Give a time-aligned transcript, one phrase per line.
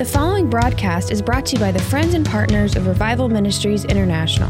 [0.00, 3.84] The following broadcast is brought to you by the friends and partners of Revival Ministries
[3.84, 4.48] International.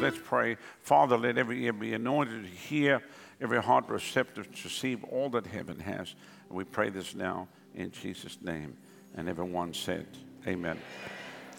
[0.00, 0.56] Let's pray.
[0.80, 3.00] Father, let every ear be anointed to hear,
[3.40, 6.16] every heart receptive to receive all that heaven has.
[6.48, 8.76] We pray this now in Jesus' name.
[9.14, 10.08] And everyone said,
[10.44, 10.80] Amen.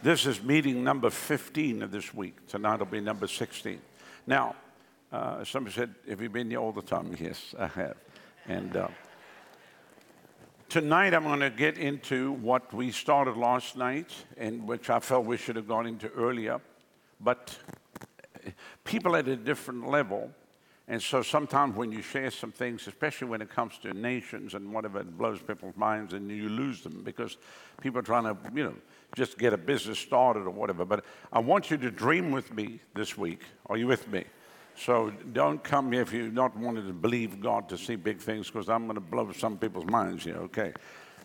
[0.04, 2.46] This is meeting number 15 of this week.
[2.48, 3.80] Tonight will be number 16.
[4.28, 4.54] Now,
[5.14, 7.16] uh, somebody said, Have you been here all the time?
[7.18, 7.96] Yes, I have.
[8.46, 8.90] And uh,
[10.68, 15.26] Tonight, I'm going to get into what we started last night, and which I felt
[15.26, 16.60] we should have gone into earlier.
[17.22, 17.58] But
[18.84, 20.32] people at a different level,
[20.90, 24.74] and so sometimes when you share some things, especially when it comes to nations and
[24.74, 27.38] whatever, it blows people's minds, and you lose them because
[27.82, 28.76] people are trying to, you know,
[29.16, 30.86] just get a business started or whatever.
[30.86, 33.42] But I want you to dream with me this week.
[33.68, 34.26] Are you with me?
[34.76, 38.48] So don't come here if you're not wanting to believe God to see big things,
[38.48, 40.74] because I'm going to blow some people's minds here, okay?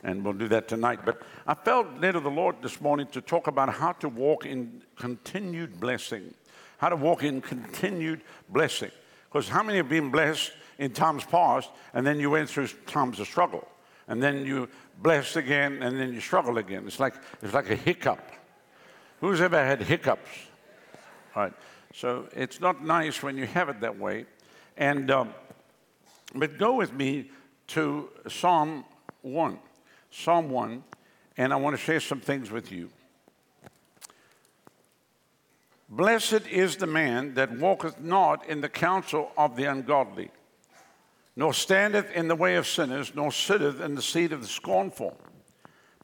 [0.04, 1.00] And we'll do that tonight.
[1.04, 4.44] But I felt led of the Lord this morning to talk about how to walk
[4.44, 6.34] in continued blessing.
[6.76, 8.90] How to walk in continued blessing.
[9.30, 13.18] Because how many have been blessed in times past, and then you went through times
[13.18, 13.66] of struggle?
[14.06, 16.84] And then you blessed again, and then you struggle again.
[16.86, 18.20] It's like, it's like a hiccup.
[19.20, 20.28] Who's ever had hiccups?
[21.34, 21.52] All right.
[21.94, 24.26] So it's not nice when you have it that way.
[24.76, 25.34] And um,
[26.34, 27.30] but go with me
[27.68, 28.84] to Psalm
[29.22, 29.58] one,
[30.10, 30.84] Psalm one,
[31.36, 32.90] and I want to share some things with you.
[35.88, 40.30] Blessed is the man that walketh not in the counsel of the ungodly,
[41.38, 45.16] nor standeth in the way of sinners, nor sitteth in the seat of the scornful.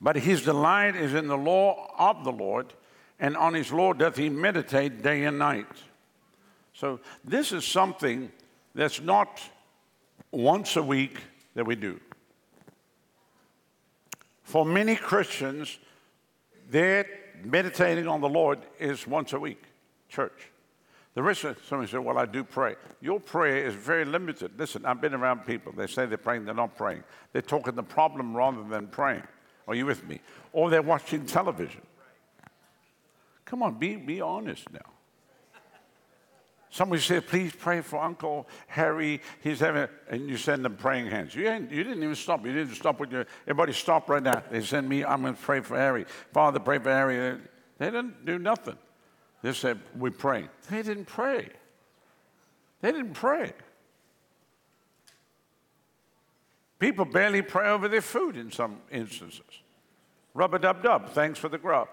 [0.00, 2.72] But his delight is in the law of the Lord,
[3.18, 5.66] and on his law doth he meditate day and night.
[6.72, 8.30] So this is something
[8.76, 9.42] that's not
[10.30, 11.18] once a week
[11.56, 11.98] that we do.
[14.44, 15.80] For many Christians,
[16.70, 17.06] their
[17.42, 19.64] meditating on the Lord is once a week,
[20.08, 20.52] church.
[21.14, 22.74] The rest of somebody said, Well, I do pray.
[23.00, 24.58] Your prayer is very limited.
[24.58, 25.72] Listen, I've been around people.
[25.72, 27.04] They say they're praying, they're not praying.
[27.32, 29.22] They're talking the problem rather than praying.
[29.68, 30.20] Are you with me?
[30.52, 31.82] Or they're watching television.
[33.44, 34.80] Come on, be, be honest now.
[36.70, 39.20] Somebody said, please pray for Uncle Harry.
[39.44, 41.32] He's having, and you send them praying hands.
[41.32, 42.44] You, you didn't even stop.
[42.44, 44.42] You didn't stop with your, everybody stop right now.
[44.50, 46.04] They send me, I'm going to pray for Harry.
[46.32, 47.38] Father, pray for Harry.
[47.78, 48.76] They didn't do nothing.
[49.44, 50.48] They said, we pray.
[50.70, 51.50] They didn't pray.
[52.80, 53.52] They didn't pray.
[56.78, 59.42] People barely pray over their food in some instances.
[60.32, 61.10] Rub a dub dub.
[61.10, 61.88] Thanks for the grub.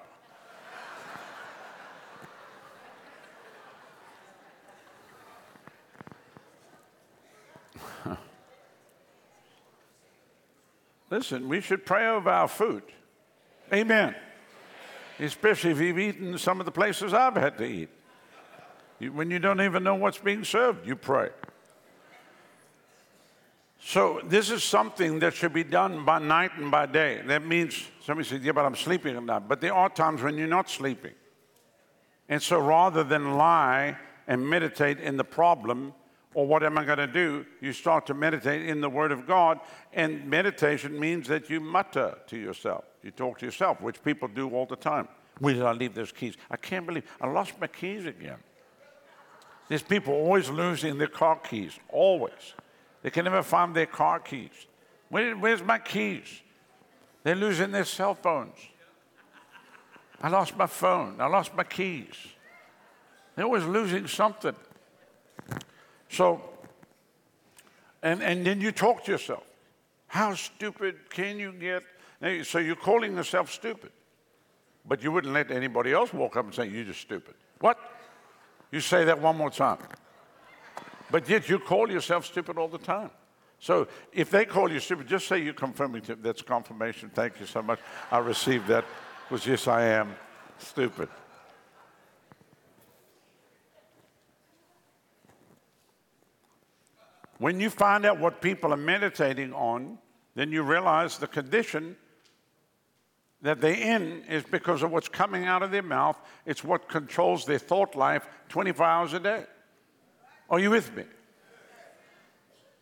[11.10, 12.84] Listen, we should pray over our food.
[13.74, 14.16] Amen.
[15.22, 17.90] Especially if you've eaten some of the places I've had to eat.
[19.14, 21.30] When you don't even know what's being served, you pray.
[23.80, 27.22] So this is something that should be done by night and by day.
[27.26, 30.38] That means somebody says, "Yeah, but I'm sleeping at night." But there are times when
[30.38, 31.16] you're not sleeping,
[32.30, 35.94] and so rather than lie and meditate in the problem,
[36.36, 37.46] or what am I going to do?
[37.60, 39.60] You start to meditate in the Word of God,
[39.94, 42.86] and meditation means that you mutter to yourself.
[43.04, 45.08] You talk to yourself, which people do all the time.
[45.40, 46.36] Where did I leave those keys?
[46.50, 48.38] I can't believe I lost my keys again.
[49.68, 52.54] There's people always losing their car keys, always.
[53.02, 54.52] They can never find their car keys.
[55.10, 56.42] Where, where's my keys?
[57.24, 58.58] They're losing their cell phones.
[60.22, 61.20] I lost my phone.
[61.20, 62.14] I lost my keys.
[63.36, 64.56] They're always losing something.
[66.10, 66.42] So,
[68.04, 69.44] and, and then you talk to yourself.
[70.08, 71.84] How stupid can you get?
[72.44, 73.92] So you're calling yourself stupid.
[74.86, 77.36] But you wouldn't let anybody else walk up and say, You're just stupid.
[77.60, 77.78] What?
[78.72, 79.80] You say that one more time.
[81.10, 83.12] But yet you call yourself stupid all the time.
[83.60, 86.04] So if they call you stupid, just say you're confirming.
[86.22, 87.12] That's confirmation.
[87.14, 87.80] Thank you so much.
[88.10, 88.86] I received that.
[89.30, 90.16] Was yes, I am
[90.58, 91.10] stupid.
[97.38, 99.98] When you find out what people are meditating on,
[100.36, 101.96] then you realize the condition
[103.42, 106.16] that they're in is because of what's coming out of their mouth.
[106.46, 109.46] It's what controls their thought life 24 hours a day.
[110.50, 111.06] Are you with me?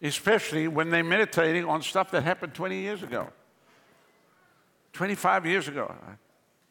[0.02, 3.30] Especially when they're meditating on stuff that happened 20 years ago,
[4.94, 5.94] 25 years ago.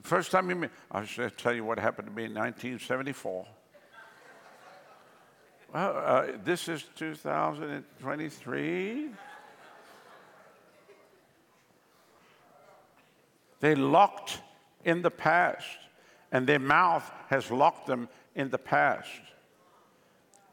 [0.03, 1.05] First time you meet, I'll
[1.37, 3.47] tell you what happened to me in 1974.
[5.75, 9.11] Well, uh, this is 2023.
[13.61, 14.41] They locked
[14.85, 15.67] in the past,
[16.33, 19.11] and their mouth has locked them in the past.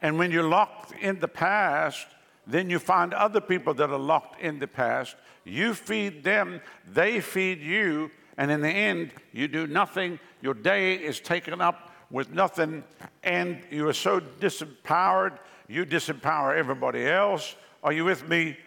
[0.01, 2.07] And when you're locked in the past,
[2.47, 5.15] then you find other people that are locked in the past.
[5.43, 6.61] You feed them,
[6.91, 10.19] they feed you, and in the end, you do nothing.
[10.41, 12.83] Your day is taken up with nothing,
[13.23, 17.55] and you are so disempowered, you disempower everybody else.
[17.83, 18.57] Are you with me?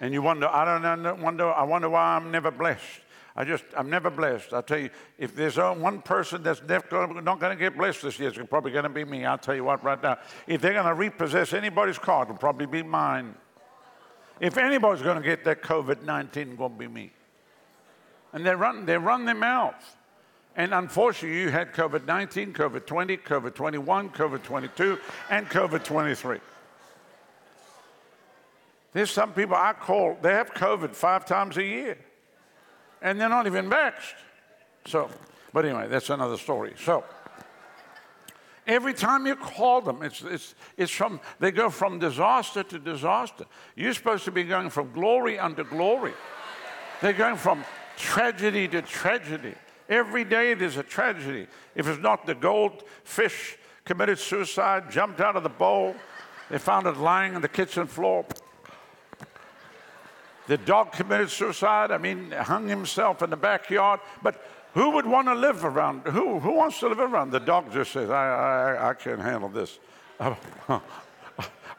[0.00, 3.00] And you wonder, I don't wonder, I wonder why I'm never blessed.
[3.38, 4.54] I just, I'm never blessed.
[4.54, 4.88] I'll tell you,
[5.18, 8.84] if there's one person that's not going to get blessed this year, it's probably going
[8.84, 9.26] to be me.
[9.26, 10.18] I'll tell you what right now.
[10.46, 13.34] If they're going to repossess anybody's car, it'll probably be mine.
[14.40, 17.12] If anybody's going to get that COVID 19, it's going to be me.
[18.32, 19.96] And they run, they run their mouth.
[20.56, 24.98] And unfortunately, you had COVID 19, COVID 20, COVID 21, COVID 22,
[25.28, 26.38] and COVID 23.
[28.94, 31.98] There's some people I call, they have COVID five times a year
[33.02, 34.14] and they're not even vaxxed.
[34.86, 35.10] So,
[35.52, 36.74] but anyway, that's another story.
[36.78, 37.04] So,
[38.66, 43.44] every time you call them, it's, it's, it's from, they go from disaster to disaster.
[43.74, 46.12] You're supposed to be going from glory unto glory.
[47.00, 47.64] They're going from
[47.96, 49.54] tragedy to tragedy.
[49.88, 51.46] Every day there's a tragedy.
[51.74, 55.94] If it's not the goldfish committed suicide, jumped out of the bowl,
[56.50, 58.24] they found it lying on the kitchen floor.
[60.46, 61.90] The dog committed suicide.
[61.90, 64.00] I mean, hung himself in the backyard.
[64.22, 64.40] But
[64.74, 66.06] who would want to live around?
[66.06, 67.30] Who, who wants to live around?
[67.30, 69.78] The dog just says, I, I, I can't handle this.
[70.20, 70.80] I'm,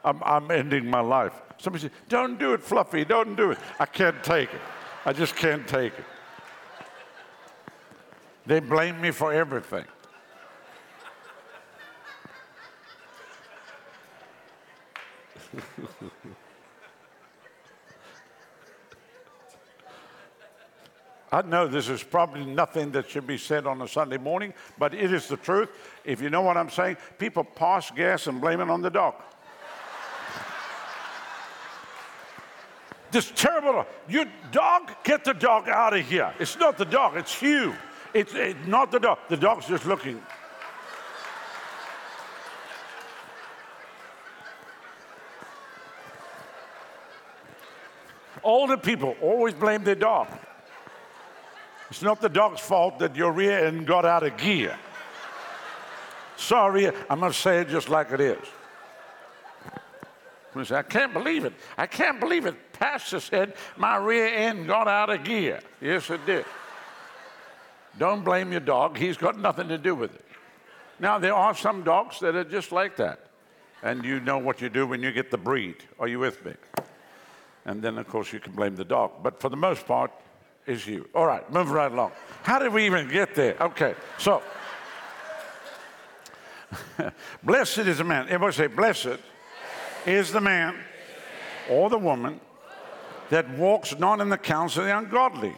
[0.04, 1.32] I'm ending my life.
[1.58, 3.04] Somebody says, Don't do it, Fluffy.
[3.04, 3.58] Don't do it.
[3.78, 4.60] I can't take it.
[5.04, 6.04] I just can't take it.
[8.46, 9.84] They blame me for everything.
[21.30, 24.94] I know this is probably nothing that should be said on a Sunday morning, but
[24.94, 25.68] it is the truth.
[26.04, 29.14] If you know what I'm saying, people pass gas and blame it on the dog.
[33.10, 36.32] this terrible, you dog, get the dog out of here.
[36.38, 37.74] It's not the dog, it's you.
[38.14, 39.18] It's, it's not the dog.
[39.28, 40.22] The dog's just looking.
[48.42, 50.28] Older people always blame their dog.
[51.90, 54.76] It's not the dog's fault that your rear end got out of gear.
[56.36, 58.38] Sorry, I'm going to say it just like it is.
[60.70, 61.52] I can't believe it.
[61.76, 62.72] I can't believe it.
[62.72, 65.60] Pastor said my rear end got out of gear.
[65.80, 66.44] Yes, it did.
[67.96, 68.96] Don't blame your dog.
[68.96, 70.24] He's got nothing to do with it.
[71.00, 73.20] Now, there are some dogs that are just like that.
[73.82, 75.76] And you know what you do when you get the breed.
[76.00, 76.54] Are you with me?
[77.64, 79.12] And then, of course, you can blame the dog.
[79.22, 80.10] But for the most part,
[80.68, 81.08] is you.
[81.14, 82.12] All right, move right along.
[82.42, 83.56] How did we even get there?
[83.60, 84.42] Okay, so
[87.42, 88.26] blessed is the man.
[88.26, 89.18] Everybody say, blessed
[90.06, 90.76] is the man
[91.70, 92.40] or the woman
[93.30, 95.54] that walks not in the counsel of the ungodly,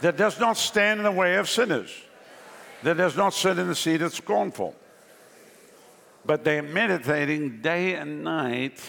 [0.00, 1.92] that does not stand in the way of sinners,
[2.82, 4.74] that does not sit in the seat of scornful,
[6.24, 8.80] but they're meditating day and night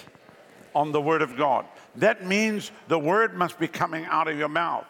[0.74, 1.65] on the Word of God.
[1.98, 4.86] That means the Word must be coming out of your mouth,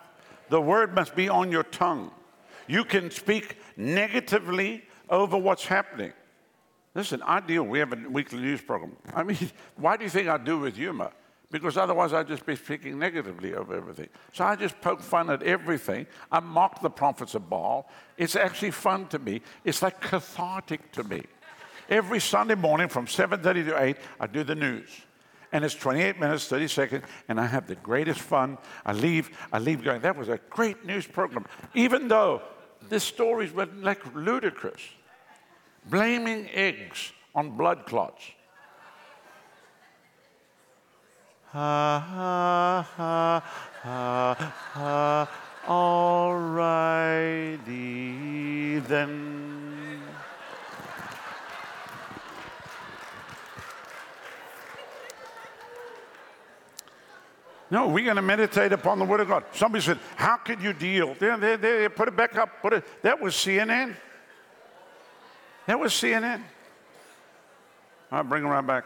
[0.49, 2.11] the Word must be on your tongue.
[2.67, 6.13] You can speak negatively over what's happening.
[6.95, 8.95] Listen, I deal, we have a weekly news program.
[9.13, 9.37] I mean,
[9.75, 11.11] why do you think I do with humor?
[11.51, 14.09] Because otherwise I'd just be speaking negatively over everything.
[14.33, 16.07] So I just poke fun at everything.
[16.31, 17.87] I mock the prophets of Baal.
[18.17, 19.41] It's actually fun to me.
[19.63, 21.21] It's like cathartic to me.
[21.87, 24.89] Every Sunday morning from 7.30 to 8, I do the news
[25.55, 28.57] and it's 28 minutes, 30 seconds, and I have the greatest fun.
[28.85, 31.45] I leave, I leave going, that was a great news program.
[31.73, 32.41] Even though
[32.89, 34.81] this stories were like ludicrous.
[35.89, 38.21] Blaming eggs on blood clots.
[41.53, 43.41] Ha ha ha
[43.81, 45.29] ha ha.
[45.69, 47.59] All righty
[48.79, 49.54] then.
[57.71, 59.43] No, we're going to meditate upon the Word of God.
[59.53, 61.15] Somebody said, How could you deal?
[61.15, 62.61] There, there, there, put it back up.
[62.61, 62.83] Put it.
[63.01, 63.95] That was CNN.
[65.65, 66.41] That was CNN.
[68.11, 68.85] I'll bring it right back.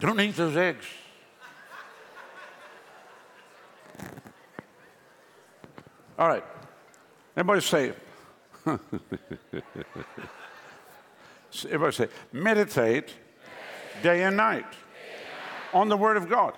[0.00, 0.86] Don't eat those eggs.
[6.18, 6.44] All right.
[7.36, 7.92] Everybody say,
[11.64, 13.12] everybody say, meditate
[14.02, 14.66] day and night
[15.72, 16.54] on the Word of God.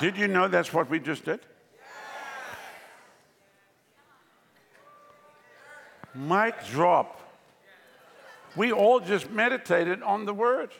[0.00, 1.40] Did you know that's what we just did?
[6.14, 7.20] Mic drop.
[8.56, 10.70] We all just meditated on the Word.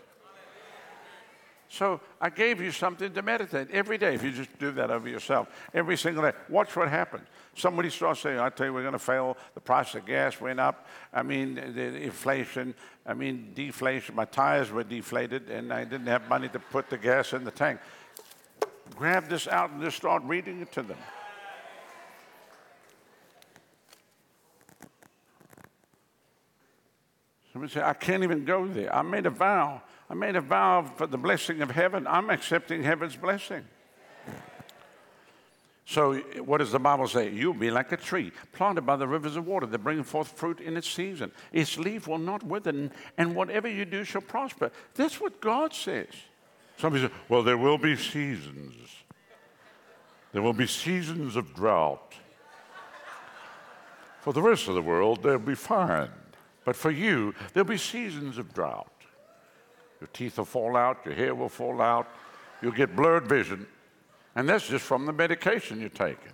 [1.75, 4.14] So I gave you something to meditate every day.
[4.14, 7.26] If you just do that over yourself, every single day, watch what happens.
[7.57, 9.37] Somebody starts saying, I tell you, we're going to fail.
[9.54, 10.87] The price of gas went up.
[11.12, 12.76] I mean, the inflation.
[13.04, 14.14] I mean, deflation.
[14.14, 17.50] My tires were deflated, and I didn't have money to put the gas in the
[17.50, 17.81] tank.
[18.95, 20.99] Grab this out and just start reading it to them.
[27.52, 28.95] Somebody say, I can't even go there.
[28.95, 29.83] I made a vow
[30.14, 32.06] I made a vow for the blessing of heaven.
[32.06, 33.64] I'm accepting heaven's blessing.
[35.87, 37.30] So, what does the Bible say?
[37.30, 40.61] You'll be like a tree planted by the rivers of water that bring forth fruit
[40.61, 41.33] in its season.
[41.52, 44.71] Its leaf will not wither, and whatever you do shall prosper.
[44.94, 46.06] That's what God says.
[46.76, 48.76] Somebody says, Well, there will be seasons.
[50.30, 52.14] There will be seasons of drought.
[54.21, 56.11] For the rest of the world, they'll be fine.
[56.64, 58.94] But for you, there'll be seasons of drought.
[60.05, 62.07] Your teeth will fall out, your hair will fall out,
[62.61, 63.67] you'll get blurred vision.
[64.37, 66.33] And that's just from the medication you're taking.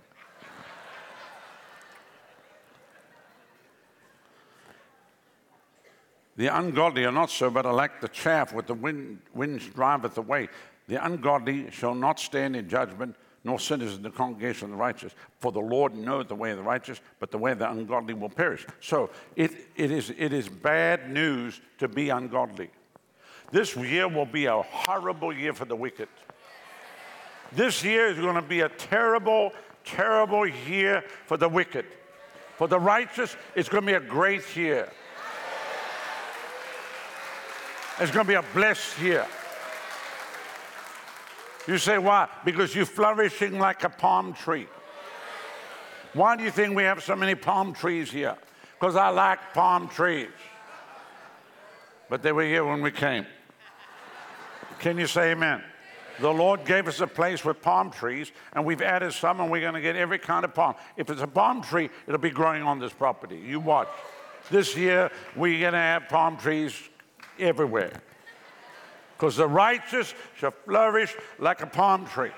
[6.35, 10.17] The ungodly are not so, but are like the chaff with the wind, winds driveth
[10.17, 10.49] away.
[10.89, 15.15] The ungodly shall not stand in judgment, nor sinners in the congregation of the righteous.
[15.39, 18.15] For the Lord knoweth the way of the righteous, but the way of the ungodly
[18.15, 18.67] will perish.
[18.81, 22.69] So it, it, is, it is bad news to be ungodly.
[23.51, 26.07] This year will be a horrible year for the wicked.
[27.51, 29.51] This year is going to be a terrible,
[29.83, 31.85] terrible year for the wicked.
[32.57, 34.89] For the righteous, it's going to be a great year.
[37.99, 39.27] It's going to be a blessed year.
[41.67, 42.29] You say, why?
[42.45, 44.67] Because you're flourishing like a palm tree.
[46.13, 48.35] Why do you think we have so many palm trees here?
[48.79, 50.29] Because I like palm trees.
[52.09, 53.25] But they were here when we came.
[54.81, 55.61] Can you say amen?
[56.19, 59.61] The Lord gave us a place with palm trees, and we've added some, and we're
[59.61, 60.73] going to get every kind of palm.
[60.97, 63.37] If it's a palm tree, it'll be growing on this property.
[63.37, 63.87] You watch.
[64.49, 66.73] This year, we're going to have palm trees
[67.37, 68.01] everywhere.
[69.15, 72.31] Because the righteous shall flourish like a palm tree.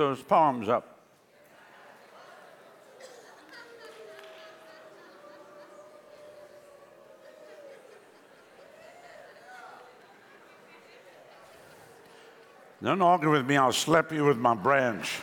[0.00, 0.98] Those palms up.
[12.82, 15.20] Don't argue with me, I'll slap you with my branch.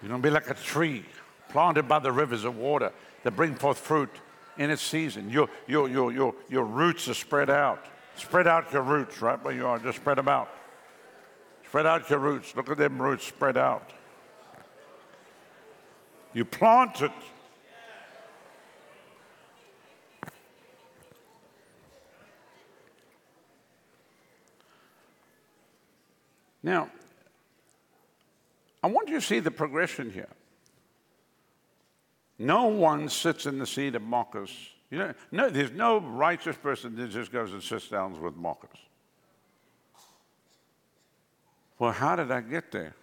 [0.00, 1.04] You're going to be like a tree
[1.48, 2.92] planted by the rivers of water
[3.24, 4.10] that bring forth fruit
[4.58, 5.30] in its season.
[5.30, 7.84] Your, your, your, your, your roots are spread out.
[8.16, 9.78] Spread out your roots right where you are.
[9.78, 10.48] Just spread them out.
[11.66, 12.54] Spread out your roots.
[12.56, 13.92] Look at them roots spread out.
[16.32, 17.10] You plant it.
[26.62, 26.90] Now,
[28.82, 30.28] I want you to see the progression here.
[32.38, 34.50] No one sits in the seat of mockers.
[34.90, 38.78] You know, no, there's no righteous person that just goes and sits down with mockers.
[41.78, 42.94] Well, how did I get there?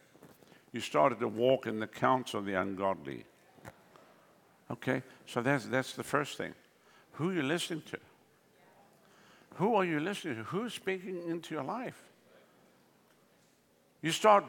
[0.72, 3.25] You started to walk in the counsel of the ungodly.
[4.72, 6.54] Okay, so that's, that's the first thing.
[7.13, 8.00] Who are you listening to?
[9.56, 10.44] Who are you listening to?
[10.44, 12.02] Who's speaking into your life?
[14.02, 14.46] You start,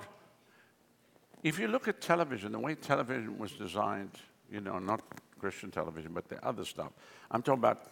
[1.42, 4.12] if you look at television, the way television was designed,
[4.50, 5.02] you know, not
[5.38, 6.92] Christian television, but the other stuff.
[7.30, 7.86] I'm talking about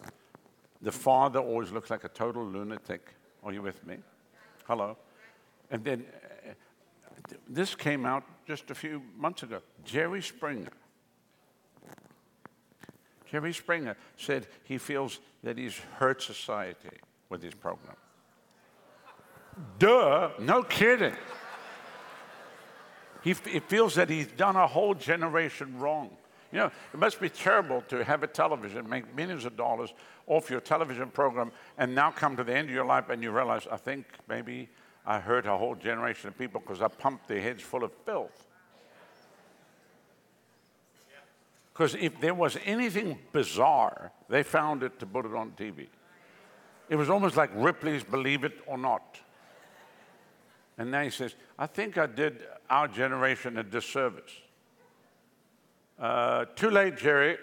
[0.81, 3.13] the father always looks like a total lunatic.
[3.43, 3.97] Are you with me?
[4.65, 4.97] Hello?
[5.69, 6.05] And then
[6.47, 6.53] uh,
[7.47, 9.61] this came out just a few months ago.
[9.85, 10.71] Jerry Springer.
[13.29, 16.97] Jerry Springer said he feels that he's hurt society
[17.29, 17.95] with his program.
[19.79, 21.15] Duh, no kidding.
[23.23, 26.17] He, he feels that he's done a whole generation wrong.
[26.53, 29.91] You know, it must be terrible to have a television, make millions of dollars
[30.27, 33.31] off your television program, and now come to the end of your life and you
[33.31, 34.69] realize, I think maybe
[35.03, 38.45] I hurt a whole generation of people because I pumped their heads full of filth.
[41.73, 45.87] Because if there was anything bizarre, they found it to put it on TV.
[46.87, 49.19] It was almost like Ripley's Believe It or Not.
[50.77, 54.42] And now he says, I think I did our generation a disservice.
[55.99, 57.37] Uh, too late, Jerry.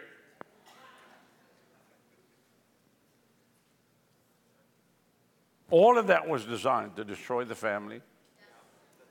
[5.71, 8.00] All of that was designed to destroy the family,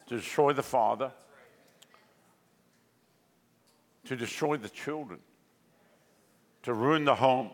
[0.08, 1.12] to destroy the father,
[4.06, 5.20] to destroy the children,
[6.64, 7.52] to ruin the home.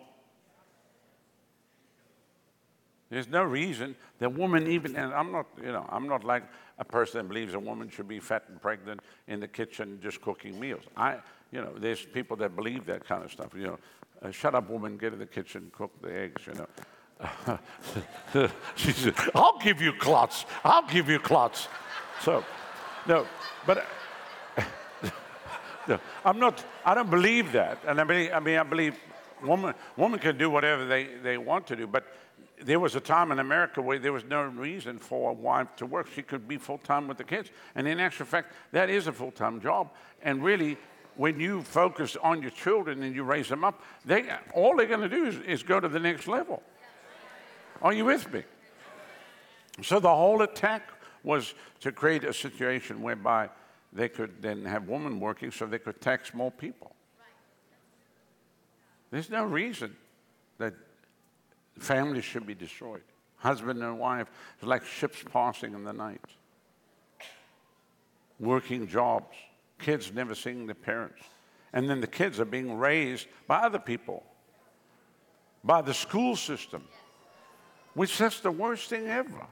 [3.10, 6.44] There's no reason that woman even, and I'm not, you know, I'm not like
[6.80, 10.20] a person that believes a woman should be fat and pregnant in the kitchen just
[10.22, 10.84] cooking meals.
[10.98, 11.20] I,
[11.56, 13.52] you know, there's people that believe that kind of stuff.
[13.56, 13.80] You know,
[14.22, 16.42] uh, shut up, woman, get in the kitchen, cook the eggs.
[16.46, 16.70] You know.
[18.76, 20.46] she said, "I'll give you clots.
[20.66, 21.70] I'll give you clots."
[22.22, 22.44] So,
[23.08, 23.26] no,
[23.66, 23.86] but.
[25.88, 27.80] no, I'm not, I don't believe that.
[27.88, 28.98] And I mean, I mean, I believe
[29.42, 31.88] woman, woman can do whatever they, they want to do.
[31.88, 32.06] But
[32.62, 35.86] there was a time in America where there was no reason for a wife to
[35.86, 36.08] work.
[36.14, 37.50] She could be full time with the kids.
[37.76, 39.92] And in actual fact, that is a full time job.
[40.22, 40.78] And really,
[41.16, 45.02] when you focus on your children and you raise them up, they, all they're going
[45.02, 46.62] to do is, is go to the next level.
[47.82, 48.44] Are you with me?
[49.82, 50.84] So the whole attack
[51.24, 53.50] was to create a situation whereby
[53.92, 56.96] they could then have women working so they could tax more people.
[59.12, 59.96] There's no reason
[60.58, 60.74] that
[61.80, 63.04] families should be destroyed.
[63.38, 66.22] Husband and wife, it's like ships passing in the night.
[68.40, 69.36] Working jobs,
[69.80, 71.22] kids never seeing their parents.
[71.74, 74.24] And then the kids are being raised by other people,
[75.64, 76.84] by the school system,
[77.94, 79.48] which that's the worst thing ever.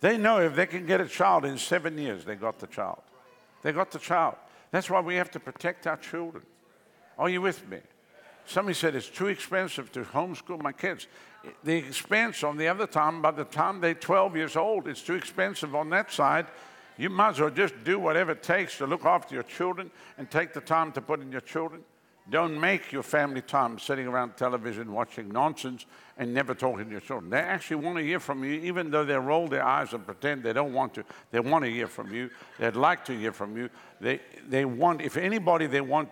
[0.00, 3.02] They know if they can get a child in seven years, they got the child.
[3.62, 4.34] They got the child.
[4.70, 6.44] That's why we have to protect our children.
[7.18, 7.78] Are you with me?
[8.44, 11.06] Somebody said it's too expensive to homeschool my kids.
[11.62, 15.14] The expense on the other time, by the time they're 12 years old, it's too
[15.14, 16.46] expensive on that side.
[16.98, 20.30] You might as well just do whatever it takes to look after your children and
[20.30, 21.82] take the time to put in your children.
[22.30, 27.00] Don't make your family time sitting around television watching nonsense and never talking to your
[27.00, 27.30] children.
[27.30, 30.44] They actually want to hear from you, even though they roll their eyes and pretend
[30.44, 31.04] they don't want to.
[31.32, 32.30] They want to hear from you.
[32.58, 33.70] They'd like to hear from you.
[34.00, 36.10] They, they want, if anybody they want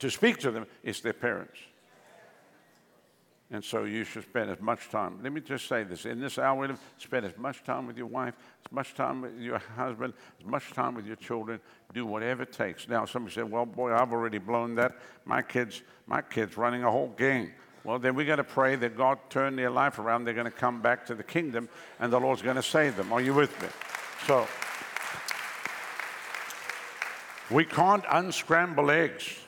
[0.00, 1.58] to speak to them, it's their parents.
[3.50, 5.20] And so you should spend as much time.
[5.22, 8.34] Let me just say this in this hour, spend as much time with your wife,
[8.64, 11.60] as much time with your husband, as much time with your children.
[11.94, 12.88] Do whatever it takes.
[12.88, 14.96] Now, somebody said, Well, boy, I've already blown that.
[15.24, 17.52] My kids, my kids running a whole gang.
[17.84, 20.24] Well, then we got to pray that God turn their life around.
[20.24, 21.68] They're going to come back to the kingdom
[22.00, 23.12] and the Lord's going to save them.
[23.12, 23.68] Are you with me?
[24.26, 24.48] So,
[27.48, 29.38] we can't unscramble eggs,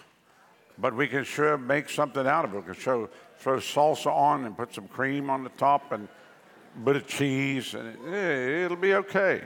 [0.78, 2.58] but we can sure make something out of it.
[2.58, 6.08] We can show throw salsa on and put some cream on the top and
[6.76, 9.42] a bit of cheese, and it, eh, it'll be okay.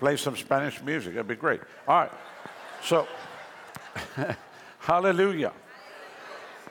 [0.00, 1.60] Play some Spanish music, it'll be great.
[1.86, 2.12] All right,
[2.82, 3.06] so
[4.78, 5.52] hallelujah.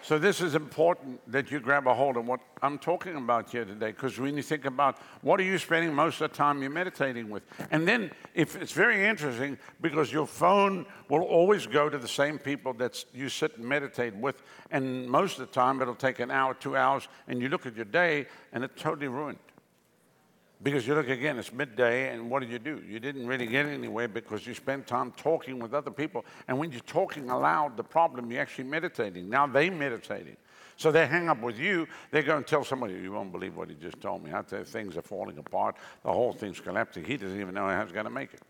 [0.04, 3.64] So this is important that you grab a hold of what I'm talking about here
[3.64, 6.70] today, because when you think about what are you spending most of the time you're
[6.70, 11.98] meditating with, and then if it's very interesting because your phone will always go to
[11.98, 15.96] the same people that you sit and meditate with, and most of the time it'll
[15.96, 19.40] take an hour, two hours, and you look at your day and it's totally ruined.
[20.64, 22.82] Because you look again, it's midday, and what did you do?
[22.88, 26.24] You didn't really get anywhere because you spent time talking with other people.
[26.48, 29.30] And when you're talking aloud, the problem, you're actually meditating.
[29.30, 30.38] Now they're meditating.
[30.78, 33.70] So they hang up with you, they go and tell somebody, you won't believe what
[33.70, 34.32] he just told me.
[34.32, 37.04] Out there, things are falling apart, the whole thing's collapsing.
[37.04, 38.42] He doesn't even know how he's going to make it.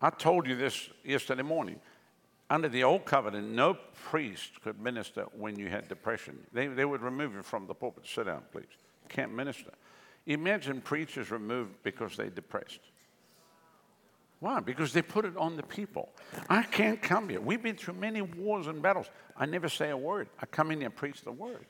[0.00, 1.80] I told you this yesterday morning
[2.54, 6.38] under the old covenant, no priest could minister when you had depression.
[6.52, 8.06] They, they would remove you from the pulpit.
[8.06, 8.68] Sit down, please.
[9.08, 9.72] Can't minister.
[10.26, 12.78] Imagine preachers removed because they're depressed.
[14.38, 14.60] Why?
[14.60, 16.10] Because they put it on the people.
[16.48, 17.40] I can't come here.
[17.40, 19.06] We've been through many wars and battles.
[19.36, 20.28] I never say a word.
[20.40, 21.66] I come in here and preach the word.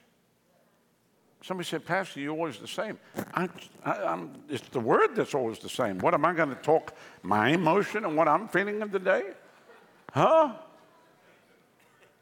[1.42, 2.98] Somebody said, Pastor, you're always the same.
[3.32, 3.48] I,
[3.86, 5.98] I, it's the word that's always the same.
[6.00, 6.92] What am I going to talk
[7.22, 9.22] my emotion and what I'm feeling of the day?
[10.12, 10.52] Huh?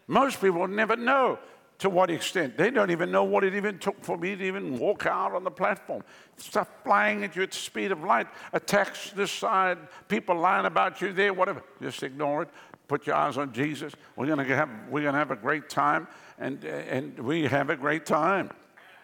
[0.06, 1.38] Most people never know
[1.78, 2.56] to what extent.
[2.56, 5.42] They don't even know what it even took for me to even walk out on
[5.42, 6.04] the platform.
[6.36, 11.00] Stuff flying at you at the speed of light, attacks this side, people lying about
[11.00, 11.62] you there, whatever.
[11.80, 12.50] Just ignore it.
[12.86, 13.94] Put your eyes on Jesus.
[14.14, 16.06] We're gonna have we're gonna have a great time.
[16.38, 18.50] and, and we have a great time.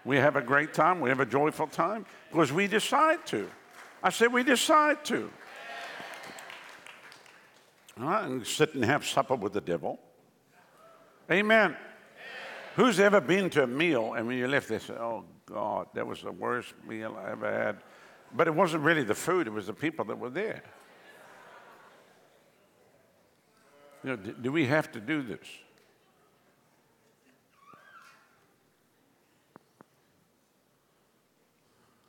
[0.04, 1.00] We have a great time.
[1.00, 3.48] We have a joyful time because we decide to.
[4.02, 5.30] I said, we decide to.
[8.00, 9.98] All right, and sit and have supper with the devil.
[11.30, 11.76] Amen.
[12.76, 16.06] Who's ever been to a meal and when you left, they said, Oh God, that
[16.06, 17.78] was the worst meal I ever had?
[18.34, 20.62] But it wasn't really the food, it was the people that were there.
[24.04, 25.46] You know, do, do we have to do this?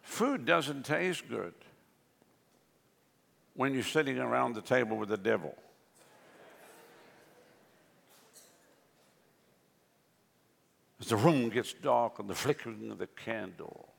[0.03, 1.53] Food doesn't taste good
[3.55, 5.55] when you're sitting around the table with the devil.
[11.09, 13.89] The room gets dark and the flickering of the candle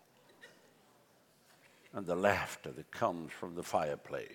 [1.93, 4.29] and the laughter that comes from the fireplace.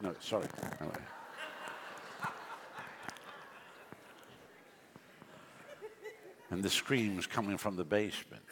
[0.00, 0.46] No, sorry.
[6.50, 8.42] And the screams coming from the basement.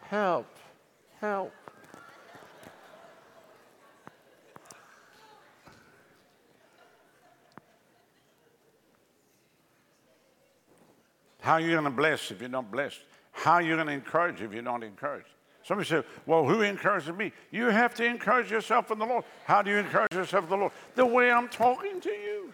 [0.00, 0.56] Help,
[1.20, 1.52] help.
[11.46, 12.98] How are you going to bless if you're not blessed?
[13.30, 15.28] How are you going to encourage if you're not encouraged?
[15.62, 17.30] Somebody said, Well, who encourages me?
[17.52, 19.22] You have to encourage yourself in the Lord.
[19.44, 20.72] How do you encourage yourself in the Lord?
[20.96, 22.52] The way I'm talking to you.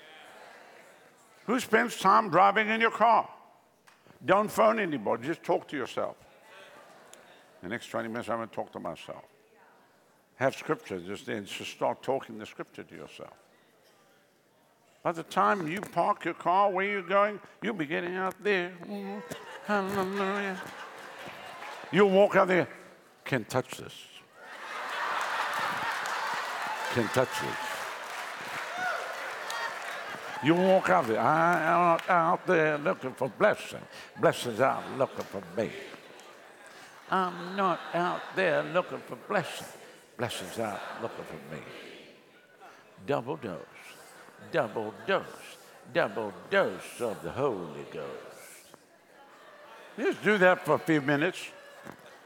[1.47, 3.27] Who spends time driving in your car?
[4.27, 6.17] Don't phone anybody, just talk to yourself.
[7.63, 9.25] The next 20 minutes, I'm going to talk to myself.
[10.35, 13.42] Have scripture, just then, just start talking the scripture to yourself.
[15.03, 18.73] By the time you park your car where you're going, you'll be getting out there.
[19.67, 20.61] Hallelujah.
[21.91, 22.69] You'll walk out there.
[23.25, 23.95] Can't touch this.
[26.95, 27.57] Can't touch this.
[30.45, 31.21] You walk out there.
[31.21, 33.81] I'm out there looking for blessing.
[34.21, 35.71] Blessings out looking for me.
[37.11, 39.67] I'm not out there looking for blessing.
[40.17, 41.61] Blessings out looking for me.
[43.05, 43.72] Double dose
[44.51, 45.25] double dose,
[45.93, 48.07] double dose of the Holy Ghost.
[49.99, 51.39] Just do that for a few minutes.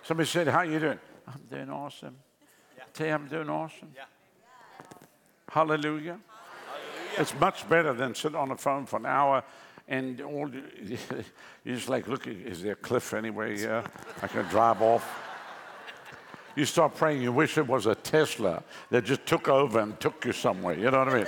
[0.02, 1.00] Somebody said, How you doing?
[1.26, 2.16] I'm doing awesome.
[2.76, 2.84] Yeah.
[2.94, 3.90] Tell you I'm doing awesome.
[3.94, 4.04] Yeah.
[5.48, 5.80] Hallelujah.
[5.88, 6.18] Hallelujah.
[7.18, 9.42] It's much better than sit on the phone for an hour
[9.88, 10.50] and all
[10.84, 10.98] you
[11.74, 13.84] just like, look, is there a cliff anywhere here?
[14.22, 15.22] I can drive off.
[16.54, 20.24] You start praying, you wish it was a Tesla that just took over and took
[20.24, 20.74] you somewhere.
[20.74, 21.26] You know what I mean?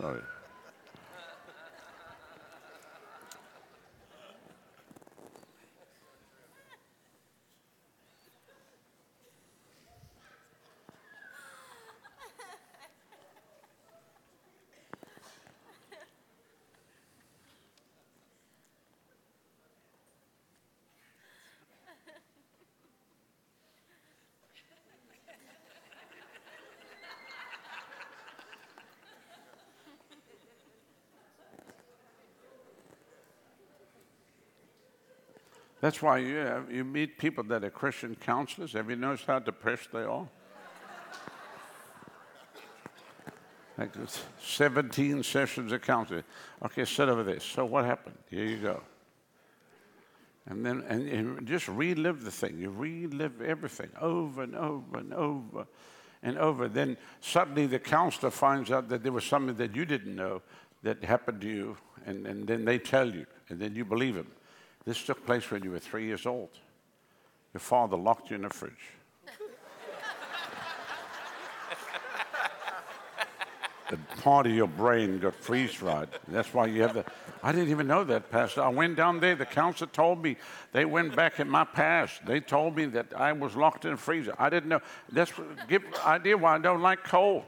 [0.00, 0.22] Sorry.
[35.80, 38.72] That's why you, have, you meet people that are Christian counselors.
[38.72, 40.28] Have you noticed how depressed they are?
[43.76, 43.92] Like
[44.40, 46.24] 17 sessions of counseling.
[46.64, 47.38] Okay, sit over there.
[47.38, 48.16] So what happened?
[48.28, 48.82] Here you go.
[50.46, 52.58] And then and, and just relive the thing.
[52.58, 55.66] You relive everything over and over and over
[56.24, 56.66] and over.
[56.66, 60.42] Then suddenly the counselor finds out that there was something that you didn't know
[60.82, 64.30] that happened to you, and, and then they tell you, and then you believe them.
[64.84, 66.50] This took place when you were three years old.
[67.54, 68.72] Your father locked you in a fridge.
[73.90, 76.08] the part of your brain got freeze dried.
[76.28, 77.04] That's why you have the.
[77.42, 78.62] I didn't even know that, Pastor.
[78.62, 79.34] I went down there.
[79.34, 80.36] The counselor told me
[80.72, 82.26] they went back in my past.
[82.26, 84.34] They told me that I was locked in a freezer.
[84.38, 84.80] I didn't know.
[85.10, 85.32] That's
[85.68, 87.44] give idea why I don't like cold.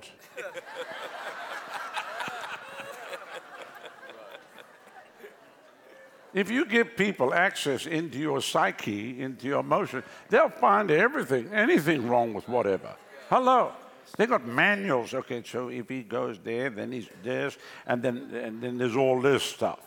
[6.33, 12.09] If you give people access into your psyche, into your emotion, they'll find everything, anything
[12.09, 12.95] wrong with whatever.
[13.29, 13.73] Hello.
[14.17, 15.15] They got manuals.
[15.15, 19.21] Okay, so if he goes there, then he's this, and then and then there's all
[19.21, 19.81] this stuff.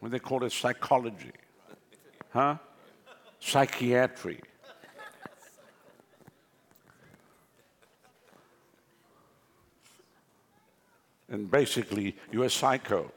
[0.00, 1.30] What they call it psychology,
[2.30, 2.56] huh?
[3.38, 4.40] Psychiatry.
[11.28, 13.10] And basically, you're a psycho.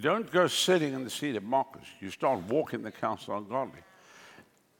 [0.00, 1.84] You don't go sitting in the seat of mockers.
[2.00, 3.80] You start walking the counsel of godly.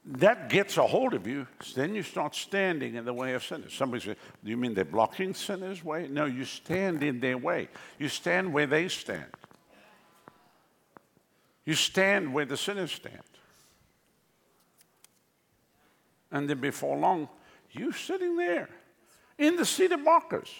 [0.03, 1.45] That gets a hold of you.
[1.75, 3.71] Then you start standing in the way of sinners.
[3.71, 6.07] Somebody says, Do you mean they're blocking sinners' way?
[6.07, 7.69] No, you stand in their way.
[7.99, 9.27] You stand where they stand.
[11.65, 13.21] You stand where the sinners stand.
[16.31, 17.29] And then before long,
[17.69, 18.69] you're sitting there
[19.37, 20.51] in the seat of mockers.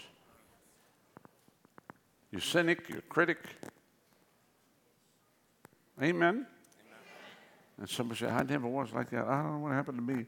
[2.30, 3.40] You cynic, you critic.
[6.02, 6.48] Amen.
[7.78, 9.28] And somebody said, I never was like that.
[9.28, 10.26] I don't know what happened to me.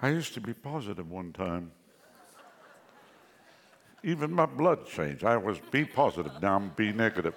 [0.00, 1.70] I used to be positive one time.
[4.04, 5.24] Even my blood changed.
[5.24, 7.34] I was B positive, now I'm B negative.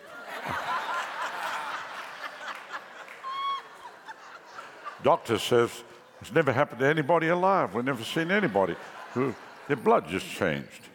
[5.03, 5.83] Doctor says
[6.21, 7.75] it's never happened to anybody alive.
[7.75, 8.75] We've never seen anybody
[9.13, 9.35] who
[9.67, 10.89] their blood just changed.